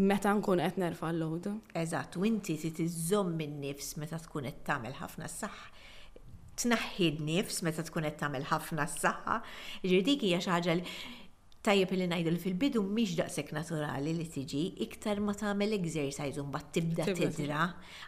meta 0.01 0.31
nkun 0.33 0.61
qed 0.63 0.79
nerfa' 0.81 1.11
load. 1.13 1.51
Eżatt, 1.75 2.17
u 2.21 2.25
inti 2.27 2.57
titiżomm 2.61 3.39
in-nifs 3.45 3.95
meta 3.99 4.19
tkun 4.23 4.47
qed 4.49 4.61
tagħmel 4.69 4.97
ħafna 5.01 5.27
s-saħħ 5.29 5.69
tnaħħi 6.61 7.05
nifs 7.25 7.63
meta 7.65 7.81
tkun 7.83 8.05
qed 8.05 8.19
tagħmel 8.21 8.43
ħafna 8.51 8.83
s-saħħa. 8.87 9.39
Ġirdiki 9.83 10.31
għaxħaġa 10.31 10.37
hija 10.37 10.45
xi 10.45 10.55
ħaġa 10.59 11.20
tajjeb 11.61 11.91
li 11.93 12.05
ngħidu 12.09 12.31
li 12.33 12.39
fil-bidu 12.41 12.81
mhix 12.81 13.17
daqshekk 13.19 13.53
naturali 13.53 14.15
li 14.17 14.25
tiġi 14.33 14.61
iktar 14.85 15.19
ma 15.21 15.33
tagħmel 15.37 15.75
exercise 15.77 16.41
mbagħad 16.45 16.71
tibda 16.77 17.05
tidra. 17.17 17.65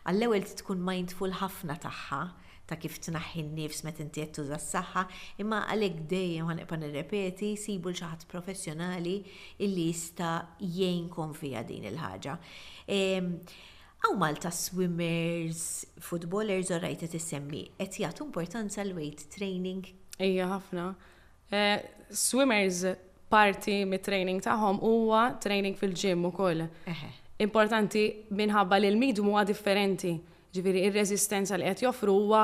Għall-ewwel 0.10 0.48
tkun 0.64 0.82
mindful 0.88 1.36
ħafna 1.38 1.76
tagħha 1.84 2.22
ta' 2.70 2.78
kif 2.82 2.96
tnaħħi 3.04 3.44
n-nifs 3.44 3.84
met 3.86 4.00
inti 4.00 4.24
qed 4.24 4.38
tuża 4.40 4.56
s-saħħa, 4.58 5.02
imma 5.44 5.60
għalhekk 5.74 6.06
dejjem 6.14 6.48
ħanibqa' 6.50 6.80
nirrepeti 6.82 7.52
sibu 7.60 7.92
l 7.92 8.12
professjonali 8.32 9.18
illi 9.68 9.86
jista' 9.90 10.48
jgħinkom 10.64 11.36
fiha 11.38 11.62
din 11.68 11.86
il-ħaġa. 11.92 12.36
Aw 14.04 14.18
Malta 14.20 14.50
swimmers, 14.52 15.86
footballers 16.00 16.72
u 16.74 16.80
rajta 16.82 17.08
tissemmi, 17.12 17.68
qed 17.78 18.00
jagħtu 18.02 18.26
importanza 18.32 18.82
l-weight 18.88 19.28
training. 19.36 19.86
Ejja 20.18 20.48
ħafna. 20.56 20.90
Eh, 21.52 21.82
swimmers 22.10 22.86
parti 23.34 23.74
mit-training 23.90 24.44
tagħhom 24.46 24.78
huwa 24.86 25.22
training 25.44 25.74
fil-ġim 25.80 26.28
ukoll. 26.30 26.60
Importanti 27.44 28.04
minħabba 28.38 28.78
li 28.84 28.92
l 28.94 29.00
midu 29.02 29.24
huwa 29.26 29.42
differenti. 29.48 30.12
Ġifiri, 30.54 30.84
il 30.86 30.94
resistenza 30.94 31.58
li 31.58 31.66
qed 31.66 31.82
joffru 31.88 32.14
huwa 32.14 32.44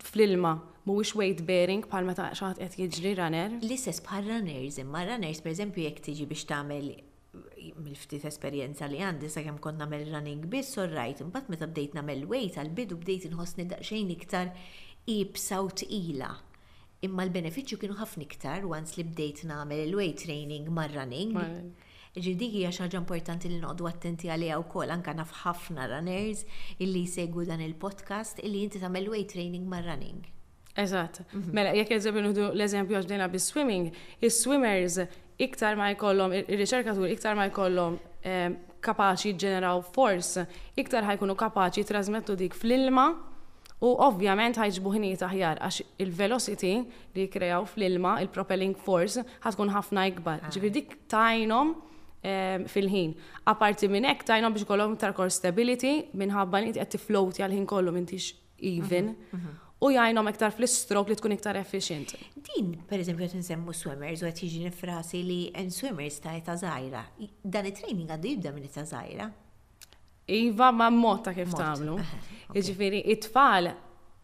fl-ilma 0.00 0.54
mhuwiex 0.88 1.12
weight 1.20 1.42
bearing 1.46 1.84
bħal 1.84 2.08
meta 2.08 2.30
xaħat 2.32 2.62
qed 2.62 2.78
jiġri 2.88 3.12
runner. 3.20 3.58
L-istess 3.60 4.00
bħal 4.06 4.30
runners 4.30 4.80
imma 4.80 5.04
runners 5.10 5.44
pereżempju 5.44 5.84
jekk 5.84 6.04
tiġi 6.08 6.28
biex 6.32 6.48
tagħmel 6.54 6.88
mill-ftit 7.84 8.24
esperjenza 8.32 8.88
li 8.88 9.02
għandi 9.04 9.28
sa' 9.30 9.44
kem 9.46 9.60
kont 9.62 9.82
mel 9.92 10.06
running 10.08 10.48
biss 10.50 10.80
u 10.80 10.88
rajt, 10.88 11.20
mbatt 11.28 11.52
meta 11.52 11.68
bdejt 11.68 11.98
namel 12.00 12.24
weight 12.32 12.56
għal-bidu 12.56 12.96
bdejt 13.04 13.28
nħossni 13.36 13.68
daqxejn 13.74 14.14
iktar 14.16 14.54
ibsa 15.06 15.60
u 15.60 15.68
tqila. 15.68 16.32
Imma 17.00 17.24
l-benefiċċju 17.24 17.78
kienu 17.80 17.94
ħafna 17.96 18.24
iktar 18.26 18.64
once 18.68 18.98
li 18.98 19.06
bdejt 19.08 19.38
nagħmel 19.48 19.78
il-weight 19.86 20.18
training 20.20 20.66
mar-running. 20.76 21.36
Ġi 22.12 22.34
dik 22.36 22.56
hija 22.58 22.72
xi 22.74 22.82
ħaġa 22.84 22.98
importanti 23.00 23.48
li 23.48 23.60
noqdu 23.62 23.86
attenti 23.88 24.28
għaliha 24.34 24.58
wkoll 24.60 24.92
anke 24.92 25.14
naf 25.16 25.32
ħafna 25.46 25.86
runners 25.94 26.42
illi 26.84 27.06
jsegwu 27.08 27.46
dan 27.48 27.62
il-podcast 27.64 28.42
illi 28.44 28.66
inti 28.66 28.82
tagħmel 28.82 29.08
weight 29.14 29.32
training 29.32 29.64
mar-running. 29.70 30.18
Eżatt. 30.76 31.22
Mhm. 31.32 31.54
Mela, 31.56 31.72
jekk 31.78 31.96
eżempju 31.96 32.24
nħdu 32.28 32.50
l-eżempju 32.50 32.98
għax 33.00 33.30
bis-swimming, 33.32 33.88
is-swimmers 34.20 35.00
iktar 35.40 35.80
ma 35.80 35.88
jkollhom, 35.94 36.36
ir 36.36 36.60
riċerkatur 36.60 37.08
iktar 37.16 37.32
ma 37.38 37.48
jkollhom 37.48 37.96
eh, 38.22 38.52
kapaċi 38.84 39.38
ġeneraw 39.40 39.80
force 39.96 40.44
iktar 40.76 41.08
ħajkunu 41.08 41.32
kapaċi 41.46 41.86
trasmettu 41.88 42.36
dik 42.44 42.52
fl-ilma 42.56 43.08
U 43.80 43.94
ovvjament 43.98 44.58
ħajġbu 44.60 44.90
ħinijiet 44.92 45.22
aħjar 45.24 45.60
għax 45.64 45.84
il-velocity 46.04 46.70
li 47.16 47.24
krejaw 47.32 47.64
fl-ilma, 47.70 48.18
il-propelling 48.24 48.76
force, 48.76 49.22
ħatkun 49.40 49.70
ħafna 49.72 50.02
ikbar. 50.10 50.42
Ah. 50.44 50.50
Ġifir 50.52 50.74
dik 50.74 50.92
tajnom 51.08 51.70
ehm, 52.20 52.66
fil-ħin. 52.68 53.14
Aparti 53.52 53.88
minn 53.88 54.04
hekk 54.10 54.26
tajnom 54.34 54.52
biex 54.52 54.68
kolom 54.68 54.98
tarkor 55.00 55.32
stability 55.32 55.94
minħabba 56.12 56.60
li 56.66 56.74
qed 56.76 56.92
tiflowti 56.98 57.40
għal-ħin 57.46 57.64
kollu 57.72 57.94
m'intix 57.96 58.34
even. 58.60 59.14
Mhm, 59.14 59.40
mhm. 59.40 59.58
U 59.80 59.88
jajnom 59.94 60.28
iktar 60.28 60.52
fl-istrok 60.52 61.08
li 61.08 61.16
tkun 61.16 61.32
iktar 61.38 61.56
efficient. 61.56 62.12
Din, 62.36 62.74
per 62.84 63.00
eżempju, 63.00 63.30
għet 63.30 63.38
nsemmu 63.40 63.72
swimmers 63.72 64.20
u 64.20 64.28
għet 64.28 64.42
jiġi 64.44 64.66
nifrasi 64.66 65.22
li 65.24 65.38
n-swimmers 65.62 66.20
ta' 66.20 66.36
ta' 66.44 66.58
zaħira. 66.60 67.00
Dan 67.40 67.70
it-training 67.72 68.12
għaddu 68.12 68.34
jibda 68.34 68.52
minn 68.58 68.68
ta' 68.76 68.84
zaħira. 68.92 69.30
Iva 70.30 70.68
ma' 70.70 70.90
motta 70.92 71.32
kif 71.34 71.56
tamlu. 71.58 71.96
Iġifiri, 72.56 73.02
it-tfal 73.14 73.70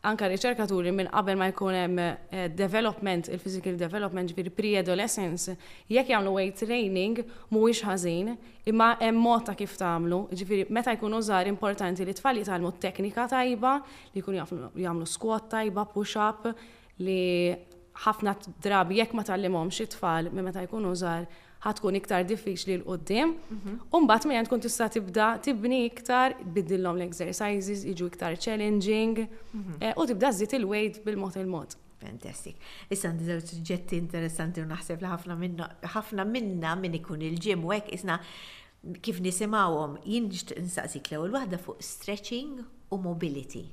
anka 0.07 0.27
riċerkaturi 0.31 0.93
minn 0.95 1.09
qabel 1.11 1.39
ma 1.39 1.49
jkun 1.51 1.75
hemm 1.77 1.99
eh, 2.03 2.49
development, 2.55 3.27
il-physical 3.33 3.75
development 3.79 4.31
ġifieri 4.31 4.53
pre-adolescence, 4.55 5.55
jekk 5.91 6.12
jagħmlu 6.15 6.35
weight 6.37 6.61
training 6.62 7.19
mhuwiex 7.51 7.83
ħażin, 7.89 8.31
imma 8.71 8.91
hemm 9.03 9.19
mod 9.27 9.47
ta' 9.49 9.57
kif 9.59 9.75
tagħmlu, 9.81 10.21
ġifieri 10.39 10.69
meta 10.79 10.95
jkunu 10.97 11.19
żgħar 11.27 11.51
importanti 11.51 12.07
li 12.07 12.15
tfal 12.21 12.39
jitalmu 12.43 12.71
teknika 12.87 13.27
tajba, 13.35 13.79
li 14.15 14.23
jkunu 14.25 14.43
jagħmlu 14.87 15.11
squat 15.11 15.51
tajba, 15.57 15.87
push-up, 15.97 16.51
li 17.03 17.19
ħafna 18.07 18.37
drabi 18.62 19.01
jekk 19.03 19.17
ma 19.19 19.27
tallimhomx 19.27 19.83
it-tfal 19.89 20.31
minn 20.33 20.47
meta 20.51 20.62
jkunu 20.69 20.95
żgħar 21.03 21.27
ħatkun 21.64 21.97
iktar 22.01 22.25
diffiċli 22.29 22.75
l-qoddim. 22.81 23.33
Mhm. 23.51 23.77
Umbat 23.97 24.27
minn 24.29 24.45
tkun 24.49 24.61
tista' 24.62 24.88
tibda 24.92 25.29
tibni 25.42 25.85
iktar, 25.88 26.35
biddillom 26.57 26.99
l-exercises, 27.01 27.85
iġu 27.88 28.11
iktar 28.12 28.37
challenging, 28.37 29.23
mhm. 29.55 29.79
eh, 29.83 29.92
u 29.97 30.07
tibda 30.11 30.29
żid 30.37 30.53
il-weight 30.59 31.03
bil-mod 31.07 31.37
il-mod. 31.40 31.77
Fantastic. 32.01 32.57
Issa 32.92 33.09
għandi 33.09 33.25
żewġ 33.31 33.47
suġġetti 33.51 33.97
interessanti 33.97 34.61
u 34.61 34.66
naħseb 34.69 35.01
li 35.01 35.09
ħafna 35.09 35.37
minna 35.40 35.69
ħafna 35.95 36.27
minna 36.29 36.95
ikun 37.01 37.23
il-ġim 37.25 37.62
u 37.66 37.73
hekk 37.73 37.95
isna 37.97 38.19
kif 39.03 39.16
nisimgħuhom 39.25 39.97
jien 40.05 40.29
nsaqsik 40.29 41.09
l-ewwel 41.11 41.33
waħda 41.38 41.59
fuq 41.59 41.81
stretching 41.83 42.61
u 42.92 42.99
mobility. 43.01 43.64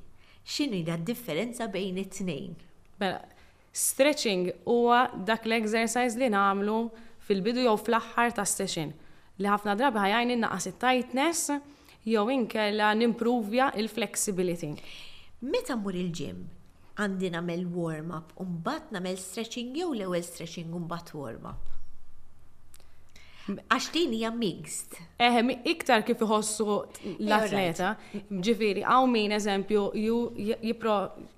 X'inhi 0.48 0.82
differenza 1.04 1.68
bejn 1.72 1.98
it-tnejn? 2.02 2.56
Mela, 3.00 3.20
stretching 3.72 4.54
huwa 4.66 5.04
dak 5.28 5.46
l-exercise 5.46 6.18
li 6.20 6.30
nagħmlu 6.34 6.80
fil-bidu 7.28 7.62
jew 7.66 7.76
fl-aħħar 7.82 8.34
ta' 8.38 8.46
session 8.52 8.90
li 9.44 9.50
ħafna 9.52 9.76
drabi 9.82 10.02
ħajajni 10.04 10.38
naqas 10.42 10.68
it-tightness 10.72 11.54
jew 12.10 12.24
inkella 12.36 12.90
nimpruvja 13.00 13.70
il-flexibility. 13.82 14.74
Meta 15.54 15.78
mur 15.86 15.96
il-ġim 16.02 16.44
għandi 17.04 17.32
nagħmel 17.38 17.64
warm-up 17.78 18.36
u 18.44 18.48
mbagħad 18.50 18.98
nagħmel 18.98 19.22
stretching 19.24 19.72
jew 19.80 19.90
l-ewwel 19.96 20.28
stretching 20.28 20.76
u 20.80 20.84
mbagħad 20.88 21.16
warm-up? 21.22 21.80
Għax 23.44 23.88
din 23.92 24.12
hija 24.16 24.30
mixed. 24.32 24.94
Eh, 25.20 25.38
iktar 25.68 26.04
kif 26.08 26.22
iħossu 26.24 26.66
eh, 27.12 27.16
l-atleta, 27.26 27.90
ġifiri, 28.32 28.84
għaw 28.88 29.08
min 29.12 29.36
eżempju, 29.36 29.82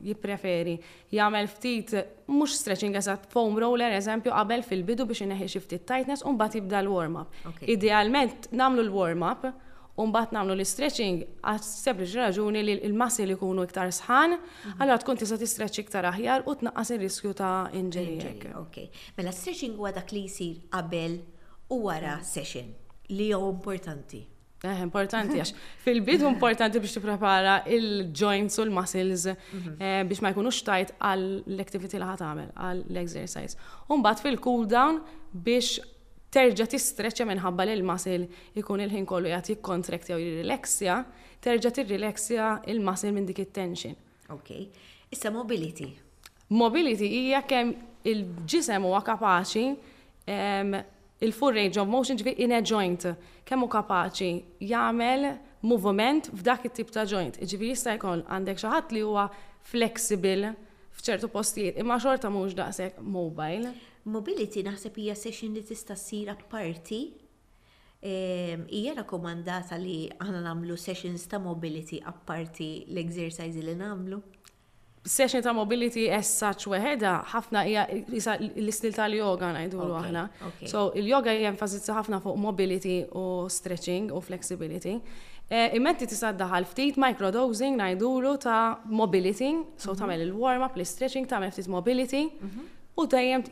jipreferi 0.06 0.76
jagħmel 1.18 1.50
ftit 1.50 1.96
mhux 2.30 2.60
stretching 2.60 2.98
eżatt 3.00 3.26
foam 3.34 3.58
roller 3.58 3.96
eżempju 3.98 4.36
qabel 4.36 4.62
fil-bidu 4.68 5.08
biex 5.10 5.26
ineħi 5.26 5.50
xi 5.56 5.64
ftit 5.66 5.88
tightness 5.90 6.22
u 6.30 6.36
mbagħad 6.38 6.60
jibda 6.62 6.84
l-warm-up. 6.86 7.44
Idealment 7.66 8.52
nagħmlu 8.54 8.86
l-warm-up 8.92 9.50
mbagħad 9.98 10.36
namlu 10.38 10.58
l-stretching 10.60 11.24
għas 11.48 11.74
sempliċi 11.88 12.20
raġuni 12.22 12.66
li 12.68 12.78
l-massi 12.86 13.26
li 13.26 13.38
kunu 13.42 13.66
iktar 13.66 13.90
sħan, 13.96 14.38
għallora 14.78 15.00
mhm. 15.00 15.06
tkun 15.08 15.24
tista' 15.26 15.42
tistretch 15.42 15.82
iktar 15.88 16.12
aħjar 16.14 16.46
u 16.46 16.54
tnaqqas 16.62 16.94
ir-riskju 17.00 17.34
ta' 17.42 17.56
inġerijek. 17.82 18.52
Ok, 18.62 18.84
mela 19.18 19.34
stretching 19.34 19.80
huwa 19.80 19.96
dak 19.98 20.14
li 20.14 20.28
jsir 20.30 20.68
qabel 20.76 21.22
u 21.70 21.82
wara 21.88 22.20
session 22.24 22.66
li 23.10 23.30
jew 23.32 23.42
importanti. 23.52 24.24
Eh, 24.66 24.80
importanti 24.82 25.38
għax 25.38 25.52
fil-bidu 25.84 26.26
importanti 26.30 26.80
biex 26.82 26.96
tipprepara 26.98 27.58
il-joints 27.70 28.56
u 28.60 28.66
l-muscles 28.66 29.28
mhm. 29.32 29.76
eh, 29.82 30.00
biex 30.10 30.24
ma 30.26 30.32
jkunux 30.34 30.62
tajt 30.66 30.94
għall 31.00 31.62
activity 31.62 32.00
li 32.02 32.08
ħatamel, 32.10 32.50
għall 32.56 32.82
l-exercise. 32.94 33.58
Umbat 33.94 34.24
fil-cool 34.26 34.66
down 34.72 35.02
biex 35.34 35.82
terġa 36.36 36.66
tistreċċa 36.72 37.28
minħabba 37.30 37.68
l 37.76 37.84
masil 37.88 38.26
ikun 38.60 38.82
il-ħin 38.86 39.06
kollu 39.10 39.30
jagħtik 39.32 39.62
kontrekt 39.66 40.10
jew 40.12 40.18
jirrilaxja, 40.22 40.98
terġa 41.46 41.72
tirrilaxja 41.80 42.50
il-masil 42.74 43.14
minn 43.16 43.30
dik 43.30 43.44
it-tension. 43.46 43.94
Ok. 44.34 44.52
Issa 45.14 45.30
mobility. 45.34 45.92
Mobility 46.54 47.10
hija 47.22 47.44
kemm 47.44 47.76
il-ġisem 48.06 48.84
huwa 48.86 49.02
kapaċi 49.06 49.72
il-full 51.26 51.54
range 51.58 51.78
of 51.82 51.88
motion 51.90 52.18
ġifi 52.20 52.34
in 52.46 52.54
a 52.56 52.60
joint, 52.70 53.06
kemmu 53.50 53.68
kapaċi 53.72 54.30
jagħmel 54.70 55.26
movement 55.66 56.30
f'dak 56.38 56.68
it-tip 56.70 56.92
ta' 56.94 57.06
joint. 57.10 57.40
Ġifi 57.42 57.72
jista' 57.74 57.96
jkun 57.98 58.22
għandek 58.30 58.62
xi 58.62 58.72
ħadd 58.72 58.96
li 58.96 59.04
huwa 59.06 59.26
flexible 59.66 60.52
f'ċertu 60.96 61.30
postijiet, 61.34 61.80
imma 61.82 61.98
xorta 62.00 62.30
mhux 62.32 62.56
daqshekk 62.60 63.02
mobile. 63.16 63.74
Mobility 64.14 64.62
naħseb 64.68 64.98
hija 65.02 65.16
session 65.18 65.58
li 65.58 65.66
tista' 65.66 65.98
ssir 65.98 66.30
apparti 66.36 67.02
ehm, 68.06 68.68
hija 68.70 68.94
rakkomandata 69.02 69.80
li 69.82 70.04
aħna 70.20 70.44
nagħmlu 70.46 70.78
sessions 70.78 71.26
ta' 71.32 71.42
mobility 71.42 72.02
apparti 72.04 72.72
l-exercise 72.94 73.66
li 73.66 73.74
nagħmlu 73.82 74.22
session 75.06 75.42
ta' 75.44 75.54
mobility 75.54 76.08
as 76.10 76.26
such 76.40 76.66
weħeda 76.72 77.10
ħafna 77.32 77.62
hija 77.70 77.84
l-istil 77.94 78.96
tal-yoga 78.96 79.52
ngħidu 79.54 79.82
aħna. 80.02 80.24
So 80.66 80.88
il-yoga 80.98 81.34
jenfasizza 81.38 81.94
ħafna 82.00 82.20
fuq 82.24 82.40
mobility 82.42 82.96
u 83.14 83.26
stretching 83.54 84.10
u 84.14 84.22
flexibility. 84.26 84.96
Eh, 85.48 85.72
immetti 85.78 86.08
tista' 86.10 86.32
daħal 86.34 86.66
ftit 86.72 86.98
microdosing 86.98 87.78
ngħidulu 87.78 88.32
ta' 88.42 88.62
mobility, 88.90 89.52
so 89.78 89.94
mhm. 89.94 90.00
tagħmel 90.00 90.24
il-warm 90.26 90.66
up, 90.66 90.80
l-stretching, 90.80 91.30
tagħmel 91.30 91.54
ftit 91.54 91.70
mobility 91.70 92.24
mhm. 92.34 92.66
u 92.98 93.06
dejjem 93.14 93.46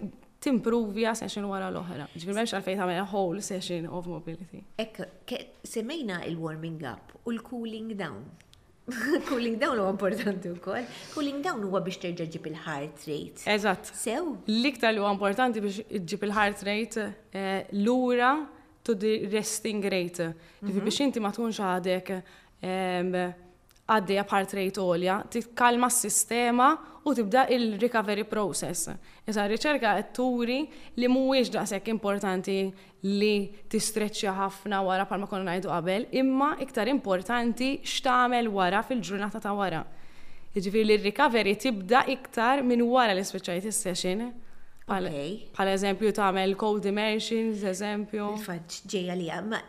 timprovja 0.44 1.14
session 1.16 1.46
wara 1.52 1.70
l-oħra. 1.72 2.10
Ġifir 2.18 2.34
memx 2.42 2.56
għalfejn 2.58 2.82
tagħmel 2.82 3.06
whole 3.14 3.46
session 3.46 3.86
of 3.94 4.10
mobility. 4.10 4.64
Ekk, 4.82 5.30
semejna 5.70 6.24
il-warming 6.32 6.82
up 6.96 7.14
u 7.30 7.38
l-cooling 7.38 7.94
down. 8.00 8.26
Cooling 9.30 9.60
down 9.60 9.78
huwa 9.78 9.90
importanti 9.92 10.50
wkoll. 10.50 10.84
Cooling 11.14 11.42
down 11.44 11.62
huwa 11.64 11.80
biex 11.86 12.00
terġa' 12.04 12.28
ġib 12.34 12.50
il-heart 12.52 13.06
rate. 13.08 13.46
Eżatt. 13.56 13.92
Sew. 13.96 14.34
L-iktar 14.52 14.92
li 14.94 15.00
huwa 15.00 15.14
importanti 15.16 15.64
biex 15.64 15.78
ġib 16.12 16.26
il-heart 16.28 16.66
rate 16.68 17.06
eh, 17.32 17.70
lura 17.86 18.34
to 18.84 18.98
the 19.00 19.14
resting 19.32 19.86
rate. 19.94 20.34
Mhm. 20.66 20.84
Biex 20.84 21.00
inti 21.08 21.24
ma 21.24 21.32
tkunx 21.32 21.62
għadek 21.64 22.14
ehm, 22.20 23.16
għaddeja 23.84 24.24
part 24.30 24.54
rate 24.56 24.80
olja, 24.80 25.18
titkalma 25.28 25.90
s-sistema 25.92 26.70
u 27.04 27.12
tibda 27.18 27.44
il-recovery 27.52 28.24
process. 28.32 28.88
Iżda 29.28 29.44
r-riċerka 29.50 29.92
qed 29.98 30.14
turi 30.16 30.62
li 31.02 31.10
mhuwiex 31.12 31.52
daqshekk 31.52 31.92
importanti 31.92 32.56
li 33.10 33.34
t-istretċja 33.72 34.32
ħafna 34.38 34.80
wara 34.88 35.08
palma 35.10 35.28
konna 35.28 35.58
ngħidu 35.58 35.74
qabel, 35.74 36.08
imma 36.16 36.54
iktar 36.64 36.88
importanti 36.92 37.74
x'tagħmel 37.84 38.48
wara 38.56 38.84
fil-ġurnata 38.88 39.44
ta' 39.44 39.54
wara. 39.58 39.84
Iġifir 40.54 40.86
li 40.88 40.98
recovery 41.04 41.58
tibda 41.60 42.06
iktar 42.14 42.64
minn 42.64 42.86
wara 42.88 43.16
l-speciality 43.18 43.74
session. 43.74 44.30
Pal 44.86 45.08
eżempju 45.76 46.12
tagħmel 46.16 46.56
cold 46.60 46.88
immersions, 46.92 47.64
eżempju. 47.72 48.32
Faċ 48.48 48.84
ġejja 48.96 49.16
li 49.20 49.30
ma 49.48 49.62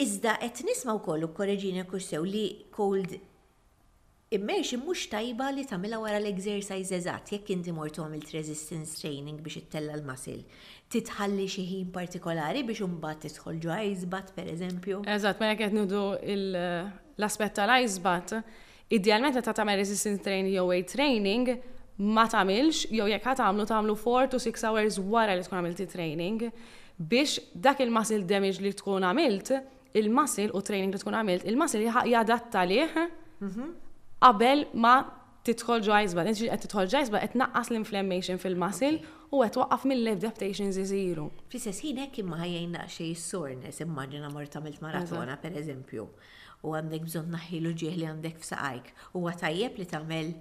Iżda 0.00 0.36
qed 0.42 0.62
nisma' 0.68 0.94
wkoll 1.00 1.26
korreġina 1.36 1.84
kursew 1.90 2.24
li 2.26 2.46
cold 2.74 3.16
immersion 4.32 4.82
mhux 4.86 5.06
tajba 5.12 5.50
li 5.52 5.66
tagħmilha 5.68 5.98
wara 6.00 6.16
l-exercise 6.22 6.94
eżatt 6.98 7.34
jekk 7.34 7.52
inti 7.58 7.74
mort 7.76 7.98
tagħmel 7.98 8.24
resistance 8.32 8.96
training 9.02 9.42
biex 9.44 9.60
ittella 9.62 9.98
l-masil. 9.98 10.42
Titħalli 10.92 11.46
xi 11.50 11.66
ħin 11.70 11.92
partikolari 11.98 12.64
biex 12.68 12.86
imbagħad 12.88 13.26
tidħol 13.28 13.60
ġo 13.66 13.78
ice 13.90 14.08
bat 14.16 14.34
pereżempju. 14.38 15.02
Eżatt, 15.18 15.40
ma 15.44 15.50
mela 15.50 15.56
jekk 15.58 15.64
qed 15.68 15.78
nudu 15.80 16.04
l-aspett 16.32 17.58
tal-ice 17.60 18.00
bat, 18.06 18.38
Idealment 18.90 19.36
ta' 19.40 19.54
tagħmel 19.54 19.78
resistance 19.82 20.22
training 20.24 20.50
jew 20.56 20.64
weight 20.68 20.90
training 20.90 21.48
ma 22.10 22.24
tagħmilx 22.32 22.90
jew 22.90 23.06
jekk 23.12 23.30
għamlu 23.38 23.66
tagħmlu 23.70 23.96
4 24.00 24.32
to 24.34 24.40
6 24.42 24.66
hours 24.68 24.98
wara 25.14 25.36
li 25.38 25.44
tkun 25.46 25.60
għamilti 25.60 25.86
training 25.92 26.42
biex 27.12 27.38
dak 27.66 27.80
il-muscle 27.84 28.26
damage 28.28 28.62
li 28.64 28.72
tkun 28.76 29.06
għamilt, 29.08 29.52
il 29.98 30.10
masil 30.14 30.52
u 30.56 30.60
training 30.64 30.92
li 30.94 31.00
tkun 31.00 31.16
għamilt, 31.20 31.46
il 31.48 31.56
masil 31.60 31.86
jadatta 32.10 32.66
liħ 32.68 33.04
mhm. 33.38 33.72
qabel 34.24 34.66
ma 34.84 34.96
titħol 35.42 35.80
ġajzba, 35.82 36.22
inti 36.30 36.46
qed 36.46 36.68
titħol 36.68 36.86
ġajzba 36.92 37.18
qed 37.26 37.40
naqqas 37.40 37.72
l-inflammation 37.72 38.38
fil 38.42 38.54
masil 38.60 39.00
u 39.32 39.40
qed 39.46 39.58
waqqaf 39.62 39.88
mill 39.90 40.12
adaptation 40.12 40.68
adaptations 40.70 40.78
isiru. 40.84 41.24
Fl-istess 41.48 41.80
ħin 41.82 42.02
hekk 42.04 42.20
imma 42.22 42.38
ħajjejna 42.44 42.84
xi 42.92 43.08
soreness, 43.18 43.80
immaġina 43.82 44.28
mort 44.30 44.52
ta'milt 44.54 44.82
maratona 44.84 45.38
pereżempju 45.42 46.04
u 46.62 46.72
għandek 46.78 47.04
bżon 47.08 47.30
naħilu 47.34 47.72
ġieħ 47.82 47.96
li 47.98 48.06
għandek 48.08 48.38
f'saqajk. 48.42 48.90
U 49.18 49.26
għatajjeb 49.28 49.78
li 49.82 49.88
tamel 49.92 50.32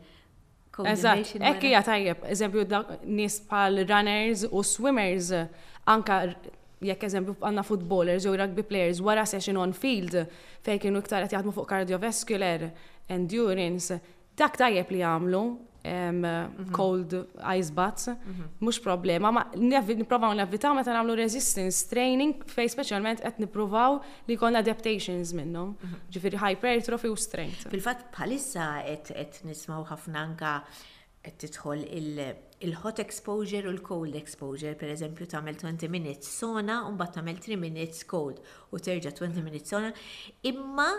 Eżatt, 0.71 1.33
ekki 1.49 1.73
għatajjeb, 1.75 2.21
eżempju 2.31 2.63
nis 3.11 3.41
pal 3.49 3.75
runners 3.83 4.45
u 4.47 4.61
swimmers, 4.65 5.27
anka 5.91 6.21
jekk 6.81 7.03
eżempju 7.09 7.35
għanna 7.43 7.65
footballers 7.67 8.23
jew 8.25 8.37
rugby 8.39 8.63
players 8.65 9.01
wara 9.05 9.25
session 9.27 9.59
on 9.61 9.75
field 9.77 10.15
fej 10.65 10.79
kienu 10.81 11.01
iktar 11.03 11.25
għat 11.25 11.35
jgħadmu 11.35 11.53
fuq 11.57 11.67
cardiovascular 11.73 12.63
endurance, 13.11 13.99
dak 14.39 14.55
tajjeb 14.61 14.95
li 14.95 15.03
jagħmlu 15.03 15.43
um, 15.85 16.71
cold 16.71 17.25
ice 17.57 17.71
baths, 17.71 18.09
mux 18.59 18.77
mhm. 18.77 18.83
problema, 18.83 19.31
ma 19.31 19.45
niprovaw 19.97 20.35
navvitaw 20.35 20.73
meta 20.77 20.93
namlu 20.95 21.15
resistance 21.15 21.87
training 21.89 22.37
fej 22.47 22.69
specialment 22.73 23.21
qed 23.25 23.39
niprovaw 23.41 23.99
li 24.29 24.37
kon 24.37 24.55
adaptations 24.57 25.33
minnhom, 25.37 25.73
mhm. 25.81 25.95
ġifieri 26.13 26.37
hypertrophy 26.45 27.09
u 27.11 27.17
strength. 27.17 27.65
Fil-fatt 27.73 28.05
bħalissa 28.15 28.67
qed 29.09 29.41
nismaw 29.49 29.81
ħafna 29.91 30.21
anka 30.29 30.53
qed 31.21 31.37
tidħol 31.49 31.83
il-hot 32.65 33.01
exposure 33.01 33.69
u 33.69 33.73
l-cold 33.75 34.15
exposure, 34.17 34.73
per 34.77 34.89
eżempju 34.93 35.27
tagħmel 35.33 35.57
20 35.61 35.89
minutes 35.93 36.29
sona 36.41 36.81
u 36.87 36.93
mbagħad 36.95 37.17
tagħmel 37.23 37.41
3 37.45 37.57
minutes 37.61 38.05
cold 38.09 38.41
u 38.73 38.79
terġa' 38.81 39.13
20 39.17 39.41
minutes 39.45 39.73
sona. 39.73 39.89
Imma 40.49 40.89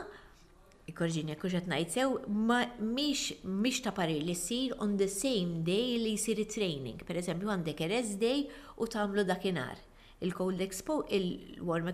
ikorġini 0.93 1.33
jekk 1.33 1.45
uġet 1.49 1.67
najt 1.71 1.95
sew, 1.95 2.19
ma 2.29 2.61
miex 2.79 3.79
ta' 3.85 3.93
pari 3.97 4.19
li 4.25 4.35
sir 4.37 4.75
on 4.85 4.97
the 5.01 5.09
same 5.09 5.63
day 5.67 5.97
li 6.03 6.15
sir 6.21 6.37
training. 6.51 7.01
Per 7.09 7.17
eżempju, 7.21 7.51
għandek 7.53 7.81
Eres 7.87 8.15
day 8.21 8.45
u 8.77 8.89
tamlu 8.93 9.25
dakinar. 9.25 9.81
Il-Cold 10.23 10.61
Expo, 10.63 11.01
il-Warm 11.19 11.91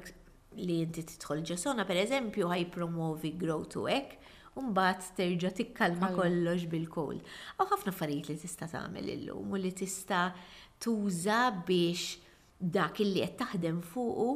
li 0.58 0.80
inti 0.82 1.04
titħol 1.12 1.44
ġesona, 1.46 1.86
per 1.88 2.00
eżempju, 2.02 2.48
ħaj 2.50 2.66
promovi 2.74 3.30
grow 3.40 3.62
to 3.72 3.86
ek, 3.92 4.18
bat 4.74 5.04
terġa 5.14 5.52
tikkalma 5.54 6.08
kollox 6.16 6.64
bil-kol. 6.70 7.20
Aw 7.62 7.68
ħafna 7.70 7.92
affarijiet 7.94 8.32
li 8.32 8.36
tista' 8.42 8.66
tagħmel 8.72 9.12
illum 9.12 9.52
u 9.54 9.60
li 9.62 9.70
tista' 9.70 10.24
tuża 10.82 11.44
biex 11.66 12.16
dak 12.74 12.98
illi 13.04 13.22
qed 13.22 13.36
taħdem 13.38 13.78
fuqu 13.86 14.26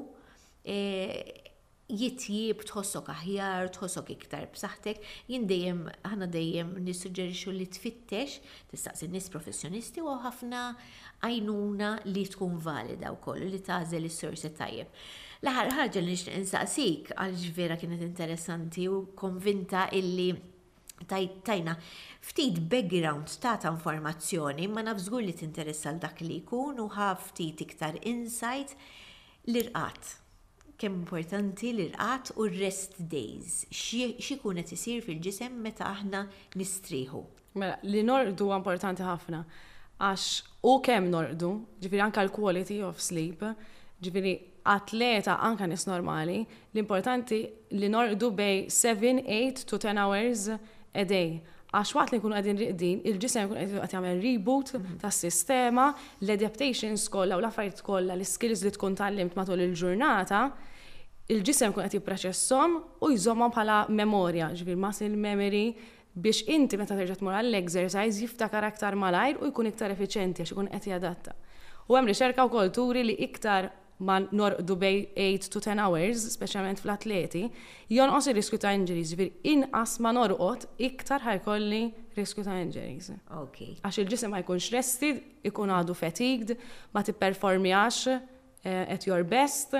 eh, 0.62 1.50
jitjib 1.88 2.60
tħossok 2.68 3.08
aħjar, 3.12 3.68
tħossok 3.74 4.10
iktar 4.14 4.46
b'saħħtek, 4.52 5.00
jien 5.28 5.46
dejjem 5.50 5.80
ħana 6.06 6.26
dejjem 6.30 6.76
nissuġġerixxu 6.86 7.52
li 7.56 7.66
tfittex, 7.74 8.36
tistaqsi 8.70 9.08
nis 9.10 9.28
professjonisti 9.34 10.00
u 10.04 10.14
ħafna 10.22 10.62
għajnuna 11.26 11.90
li 12.12 12.24
tkun 12.30 12.56
valida 12.62 13.12
wkoll 13.16 13.42
li 13.42 13.50
li 13.52 14.12
is-sorsi 14.12 14.52
tajjeb. 14.56 14.88
l 15.42 15.50
ħarġa 15.50 15.76
ħaġa 15.82 16.00
li 16.04 16.12
nixtieq 16.14 16.38
insaqsik 16.42 17.12
għal 17.18 17.52
vera 17.56 17.76
kienet 17.80 18.02
interessanti 18.06 18.86
u 18.88 19.02
konvinta 19.18 19.88
illi 19.92 20.30
tajna 21.08 21.74
ftit 22.22 22.60
background 22.70 23.26
ta' 23.42 23.56
ta' 23.58 23.72
informazzjoni 23.74 24.68
ma 24.70 24.84
nafżgur 24.86 25.24
li 25.26 25.34
tinteressa 25.34 25.90
l 25.92 26.00
dak 26.06 26.22
li 26.22 26.38
kun 26.46 26.78
u 26.78 26.86
ħaf 26.94 27.32
ftit 27.32 27.66
iktar 27.66 27.98
insight 28.06 28.78
l-irqat 29.50 30.21
kemm 30.82 30.94
importanti 31.04 31.70
l-irqat 31.76 32.32
u 32.42 32.46
rest 32.50 32.96
days. 33.10 33.52
Xi 33.72 34.38
kunet 34.42 34.72
isir 34.74 35.00
fil-ġisem 35.04 35.54
meta 35.64 35.86
aħna 35.92 36.24
nistrieħu. 36.58 37.20
Mela, 37.60 37.76
li 37.86 38.02
norqdu 38.06 38.48
importanti 38.56 39.04
ħafna. 39.06 39.42
Għax 40.02 40.26
u 40.66 40.74
kemm 40.82 41.10
norqdu, 41.12 41.52
ġifiri 41.84 42.02
anke 42.02 42.24
l-quality 42.26 42.80
of 42.86 42.98
sleep, 43.04 43.44
ġifieri 44.02 44.32
atleta 44.74 45.36
anka 45.46 45.68
nis 45.70 45.84
normali, 45.86 46.40
l-importanti 46.72 47.38
li 47.78 47.90
norqdu 47.92 48.30
bej 48.38 48.64
7, 48.72 49.22
8 49.22 49.66
to 49.70 49.78
10 49.82 50.02
hours 50.02 50.46
a 50.56 51.06
day 51.06 51.28
għax 51.72 51.90
waqt 51.96 52.10
li 52.12 52.18
nkunu 52.20 52.34
għadin 52.36 52.58
riqdin, 52.60 52.98
il-ġisem 53.08 53.46
kun 53.48 53.56
għadin 53.60 53.78
jgħamil 53.80 54.18
reboot 54.24 54.74
mhm. 54.76 54.98
tas 55.00 55.16
sistema 55.24 55.86
l-adaptations 56.20 57.06
kollha 57.08 57.38
u 57.40 57.40
l-affarijiet 57.40 57.80
kollha, 57.86 58.12
l-skills 58.18 58.60
li 58.66 58.74
tkun 58.74 58.98
tallimt 58.98 59.38
matul 59.38 59.62
il-ġurnata, 59.64 60.42
il-ġisem 61.30 61.72
kun 61.74 61.86
qed 61.86 62.02
proċessom 62.02 62.78
u 63.06 63.10
jżommhom 63.14 63.52
bħala 63.54 63.80
memorja, 63.94 64.48
ġifier 64.58 64.78
muscle 64.80 65.10
memory 65.14 65.66
biex 66.12 66.46
inti 66.50 66.76
meta 66.76 66.96
terġa' 66.98 67.18
tmur 67.20 67.38
għall-exercise 67.38 68.22
jifta 68.24 68.50
aktar 68.66 68.96
malajr 68.98 69.38
u 69.42 69.50
jkun 69.50 69.70
iktar 69.70 69.94
effiċenti 69.94 70.42
għax 70.42 70.52
ikun 70.56 70.72
qed 70.72 70.90
jadatta. 70.92 71.36
U 71.88 71.96
hemm 71.96 72.10
riċerka 72.10 72.44
wkoll 72.48 72.72
turi 72.74 73.04
li 73.06 73.16
iktar 73.24 73.70
ma 74.02 74.16
norqdu 74.18 74.74
bej 74.76 74.96
8 75.14 75.46
to 75.52 75.60
10 75.62 75.78
hours, 75.78 76.24
speċjalment 76.34 76.80
fl-atleti, 76.82 77.44
jonqos 77.94 78.26
ir-riskju 78.32 78.58
ta' 78.58 78.72
injuries, 78.74 79.12
ġifier 79.14 79.44
inqas 79.52 79.96
ma 80.02 80.10
norqod 80.16 80.66
iktar 80.82 81.22
ħajkolli 81.22 81.82
riskju 82.18 82.42
ta' 82.48 82.56
injuries. 82.64 83.12
Ok. 83.38 83.60
Għax 83.84 84.00
il-ġisem 84.02 84.34
ma 84.34 84.42
jkunx 84.42 84.72
rested, 84.74 85.22
ikun 85.46 85.70
għadu 85.70 85.94
fatigued, 85.94 86.56
ma 86.92 87.04
tipperformjax 87.06 88.08
eh, 88.10 88.86
at 88.90 89.06
your 89.06 89.22
best, 89.28 89.76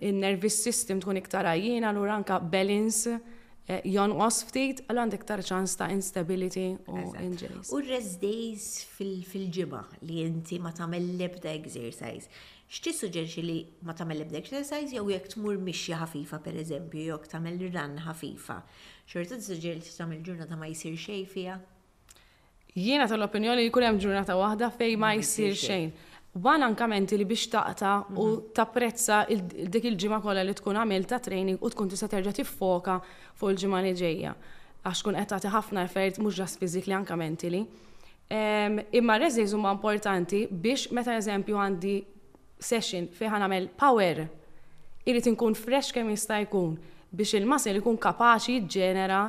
il 0.00 0.14
nervis 0.20 0.54
system 0.64 1.00
tkun 1.02 1.18
iktar 1.20 1.46
għajjina, 1.50 1.90
l 1.92 2.12
anka 2.14 2.38
balance 2.52 3.10
eh, 3.12 3.80
jonqos 3.90 4.40
ftit, 4.48 4.80
għal 4.86 5.02
għandek 5.04 5.26
tar 5.28 5.42
ċans 5.44 5.76
ta' 5.80 5.88
instability 5.92 6.70
u 6.88 7.02
injuries. 7.20 7.72
U 7.76 7.82
rest 7.84 8.20
days 8.22 8.70
fil-ġimma 8.96 9.82
li 10.08 10.22
inti 10.26 10.58
ma 10.64 10.72
tagħmel 10.76 11.10
l-ebda 11.18 11.52
exercise. 11.58 12.30
X'ti 12.74 12.94
suġġerixi 12.96 13.42
li 13.44 13.58
ma 13.86 13.92
tagħmel 13.94 14.22
l-ebda 14.22 14.40
exercise 14.40 14.94
jew 14.96 15.04
jekk 15.12 15.28
tmur 15.34 15.60
mixja 15.62 16.00
ħafifa 16.00 16.40
pereżempju, 16.46 17.04
jew 17.10 17.20
ta' 17.26 17.36
tagħmel 17.36 17.60
run 17.74 18.00
ħafifa. 18.06 18.58
Xorta 19.10 19.38
tsuġġeri 19.42 19.82
li 19.84 19.92
tagħmel 19.98 20.24
ġurnata 20.24 20.56
ma 20.58 20.72
jsir 20.72 20.96
xejn 20.96 21.28
fiha? 21.34 21.58
Jiena 22.74 23.04
tal-opinjoni 23.06 23.68
li 23.68 23.70
kull 23.70 23.84
hemm 23.86 24.00
ġurnata 24.02 24.34
waħda 24.40 24.72
fej 24.78 24.96
ma 24.98 25.12
jsir 25.20 25.52
xejn 25.58 25.92
banankament 26.34 27.12
li 27.14 27.24
biex 27.24 27.44
taqta 27.52 28.02
u 28.16 28.26
mhm. 28.26 28.44
tapprezza 28.56 29.20
dik 29.70 29.86
il-ġimgħa 29.90 30.18
kollha 30.24 30.42
li 30.48 30.54
tkun 30.58 30.78
għamil 30.80 31.04
ta' 31.06 31.20
training 31.22 31.62
u 31.62 31.70
tkun 31.70 31.92
tista' 31.92 32.08
terġa' 32.10 32.34
tiffoka 32.40 32.96
fuq 33.38 33.52
il-ġimgħa 33.54 33.82
li 33.86 33.92
ġejja 34.00 34.32
għax 34.84 35.02
kun 35.06 35.14
qed 35.18 35.28
tagħti 35.30 35.52
ħafna 35.54 35.84
effert 35.86 36.18
mhux 36.22 36.38
ġas 36.40 36.60
fiżikli 36.62 36.96
anke 36.98 37.14
Um, 38.34 38.78
Imma 38.96 39.18
reżiż 39.20 39.52
huma 39.52 39.68
importanti 39.74 40.46
biex 40.48 40.86
meta 40.96 41.12
eżempju 41.18 41.58
għandi 41.60 41.92
session 42.56 43.10
fejn 43.12 43.30
ħanamel 43.34 43.66
power 43.76 44.22
irid 45.04 45.28
inkun 45.28 45.52
fresh 45.54 45.92
kemm 45.92 46.08
jista' 46.14 46.38
jkun 46.46 46.78
biex 47.14 47.36
il-masel 47.38 47.78
ikun 47.78 47.96
kapaċi 48.00 48.56
ġenera 48.70 49.20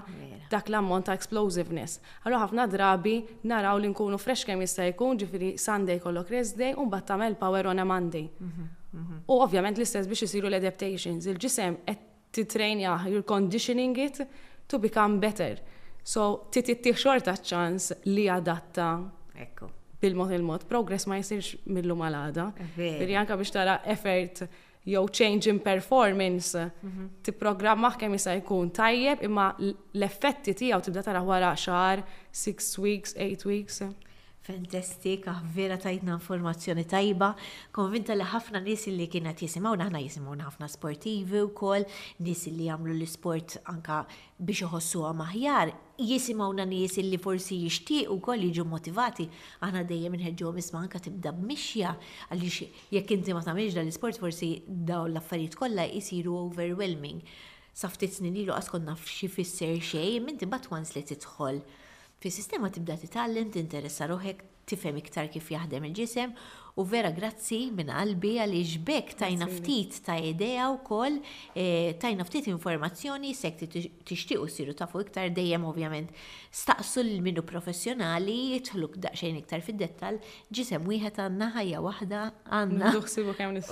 dak 0.52 0.70
l-ammont 0.70 1.08
ta' 1.08 1.16
explosiveness. 1.18 2.00
Għallu 2.24 2.40
ħafna 2.44 2.66
drabi 2.70 3.14
naraw 3.50 3.80
li 3.82 3.90
nkunu 3.90 4.20
fresh 4.22 4.46
kemm 4.48 4.62
jista' 4.64 4.86
jkun, 4.92 5.18
ġifieri 5.22 5.52
Sunday 5.62 5.98
kollok 6.02 6.30
rest 6.36 6.58
day 6.62 6.74
u 6.76 6.86
mbagħad 6.86 7.08
tagħmel 7.12 7.38
power 7.40 7.72
on 7.72 7.82
a 7.82 7.86
Monday. 7.88 8.28
Mhm, 8.30 8.68
mhm. 9.00 9.20
U 9.26 9.40
ovvjament 9.46 9.78
l-istess 9.82 10.08
biex 10.10 10.28
isiru 10.30 10.50
l-adaptations, 10.52 11.26
il-ġisem 11.32 11.78
qed 11.88 12.04
titrejnja, 12.36 12.96
you're 13.10 13.24
conditioning 13.24 13.96
it 14.04 14.20
to 14.68 14.80
become 14.80 15.18
better. 15.24 15.58
So 16.06 16.46
titittih 16.54 16.94
xorta 16.94 17.34
ċans 17.40 17.92
li 18.06 18.28
adatta. 18.30 18.90
Ekku 19.42 19.70
bil-mod 20.02 20.30
il-mod, 20.36 20.68
progress 20.70 21.08
ma 21.10 21.16
jisirx 21.18 21.56
mill-lum 21.74 22.00
għal-għada. 22.00 22.54
biex 23.40 23.50
tara 23.52 23.80
effort 23.86 24.46
jew 24.86 25.06
change 25.10 25.48
in 25.48 25.60
performance 25.62 26.58
mm 26.58 26.92
-hmm. 26.92 27.08
ti 27.24 27.32
programma 27.32 27.90
kemm 28.00 28.14
jista' 28.18 28.36
jkun 28.40 28.70
tajjeb 28.82 29.20
imma 29.28 29.46
l-effetti 30.00 30.52
tiegħu 30.62 30.80
tibda 30.88 31.02
tara 31.08 31.22
wara 31.30 31.54
xahar, 31.66 32.00
6 32.44 32.78
weeks, 32.86 33.10
8 33.28 33.46
weeks. 33.52 33.76
Fantastik, 34.46 35.26
ah, 35.28 35.42
vera 35.56 35.74
tajtna 35.82 36.14
informazzjoni 36.20 36.84
tajba, 36.86 37.32
konvinta 37.74 38.14
li 38.14 38.26
ħafna 38.30 38.60
nis 38.62 38.84
li 38.94 39.08
kienet 39.10 39.40
jisimaw, 39.42 39.74
naħna 39.82 39.98
jisimaw 40.04 40.36
ħafna 40.44 40.68
sportivi 40.70 41.40
u 41.42 41.48
kol, 41.58 41.82
nis 42.22 42.44
li 42.54 42.68
jamlu 42.68 42.94
l-sport 42.94 43.56
anka 43.74 44.04
biex 44.38 44.68
uħossu 44.68 45.02
maħjar, 45.18 45.72
jisimaw 45.98 46.54
na 46.60 46.66
nis 46.70 47.00
li 47.02 47.18
forsi 47.24 47.58
jishti 47.64 47.98
u 48.14 48.20
kol 48.28 48.46
jiġu 48.46 48.68
motivati, 48.70 49.26
aħna 49.66 49.82
dejjem 49.92 50.20
nħedġu 50.22 50.52
isma 50.62 50.84
anka 50.86 51.02
tibda 51.08 51.34
mixja, 51.40 51.96
għalix 52.30 52.68
jekk 53.00 53.16
inti 53.18 53.34
ma 53.34 53.42
tamilx 53.50 53.80
dal-sport 53.80 54.22
forsi 54.22 54.52
daw 54.68 55.08
l-affarijiet 55.10 55.58
kollha 55.58 55.88
jisiru 55.90 56.38
overwhelming. 56.44 57.26
Saftit 57.74 58.14
snin 58.20 58.38
ilu 58.46 58.54
għaskonna 58.54 58.94
f'xi 58.94 59.32
fisser 59.40 59.82
xej, 59.90 60.20
minti 60.30 60.46
bat 60.46 60.70
once 60.70 60.94
li 60.94 61.02
titħol. 61.16 61.64
Fi 62.26 62.32
sistema 62.34 62.72
tibda 62.74 62.96
titgħallem 62.98 63.52
tinteressa 63.54 64.08
ruħek 64.10 64.40
tifhem 64.72 64.96
iktar 65.04 65.28
kif 65.36 65.52
jaħdem 65.54 65.84
il-ġisem 65.92 66.32
u 66.76 66.84
vera 66.92 67.12
grazzi 67.16 67.60
minn 67.72 67.88
qalbi 67.94 68.34
għal 68.42 68.54
iġbek 68.60 69.14
tajna 69.22 69.46
ftit 69.48 69.96
ta' 70.04 70.18
idea 70.20 70.66
u 70.74 70.80
koll 70.84 71.22
eh, 71.56 71.94
tajna 72.02 72.26
ftit 72.28 72.50
informazzjoni 72.52 73.30
sekti 73.38 73.70
tixtiq 74.06 74.42
u 74.44 74.48
siru 74.52 74.74
tafu 74.76 75.00
iktar 75.06 75.30
dejjem 75.32 75.64
ovvjament 75.70 76.12
staqsu 76.56 77.00
l-minu 77.06 77.44
professjonali 77.48 78.34
jitħlu 78.58 78.90
daqsxejn 79.06 79.38
iktar 79.40 79.64
fid-dettal 79.64 80.20
ġisem 80.52 80.84
wieħed 80.90 81.22
għanna 81.24 81.50
ħajja 81.56 81.80
waħda 81.86 82.24
għanna. 82.60 82.92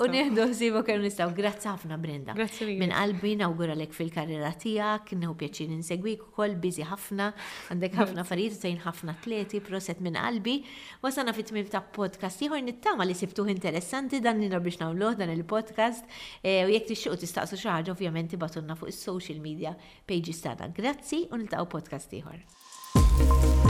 U 0.03 0.07
nieħdu 0.11 0.47
ħsibu 0.53 0.83
kemm 0.87 1.03
nistgħu. 1.07 1.33
Grazzi 1.37 1.67
ħafna 1.69 1.97
Brenda. 1.99 2.35
Minn 2.65 2.93
qalbi 2.95 3.33
nawguralek 3.39 3.93
fil-karriera 3.95 4.53
tiegħek, 4.59 5.13
neħu 5.19 5.35
pjaċin 5.39 5.75
insegwik 5.77 6.23
ukoll 6.29 6.55
biżi 6.61 6.85
ħafna, 6.87 7.29
għandek 7.71 7.97
ħafna 7.99 8.25
farijiet 8.27 8.83
ħafna 8.83 9.15
tleti, 9.23 9.61
proset 9.63 10.01
minn 10.03 10.19
qalbi, 10.19 10.57
wasana 11.03 11.35
fit-tmim 11.35 11.67
ta' 11.71 11.81
podcast 11.95 12.43
ieħor 12.47 12.63
nittaw 12.67 12.92
nittama 12.93 13.03
li 13.09 13.13
sibtuh 13.13 13.47
interessanti 13.49 14.19
dan 14.21 14.37
li 14.37 14.49
biex 14.61 14.77
nagħmluh 14.83 15.15
dan 15.17 15.31
il-podcast 15.33 16.05
e, 16.45 16.53
u 16.67 16.69
jekk 16.69 16.91
tixtiequ 16.91 17.17
tistaqsu 17.23 17.57
xi 17.57 17.71
ħaġa 17.71 17.95
ovvjament 17.95 18.37
batunna 18.37 18.77
fuq 18.77 18.93
is-social 18.93 19.41
media 19.41 19.73
pages 20.05 20.45
tagħna. 20.45 20.69
Grazzi 20.77 21.25
u 21.33 21.41
niltaqgħu 21.41 21.69
podcast 21.73 22.13
ieħor. 22.19 23.62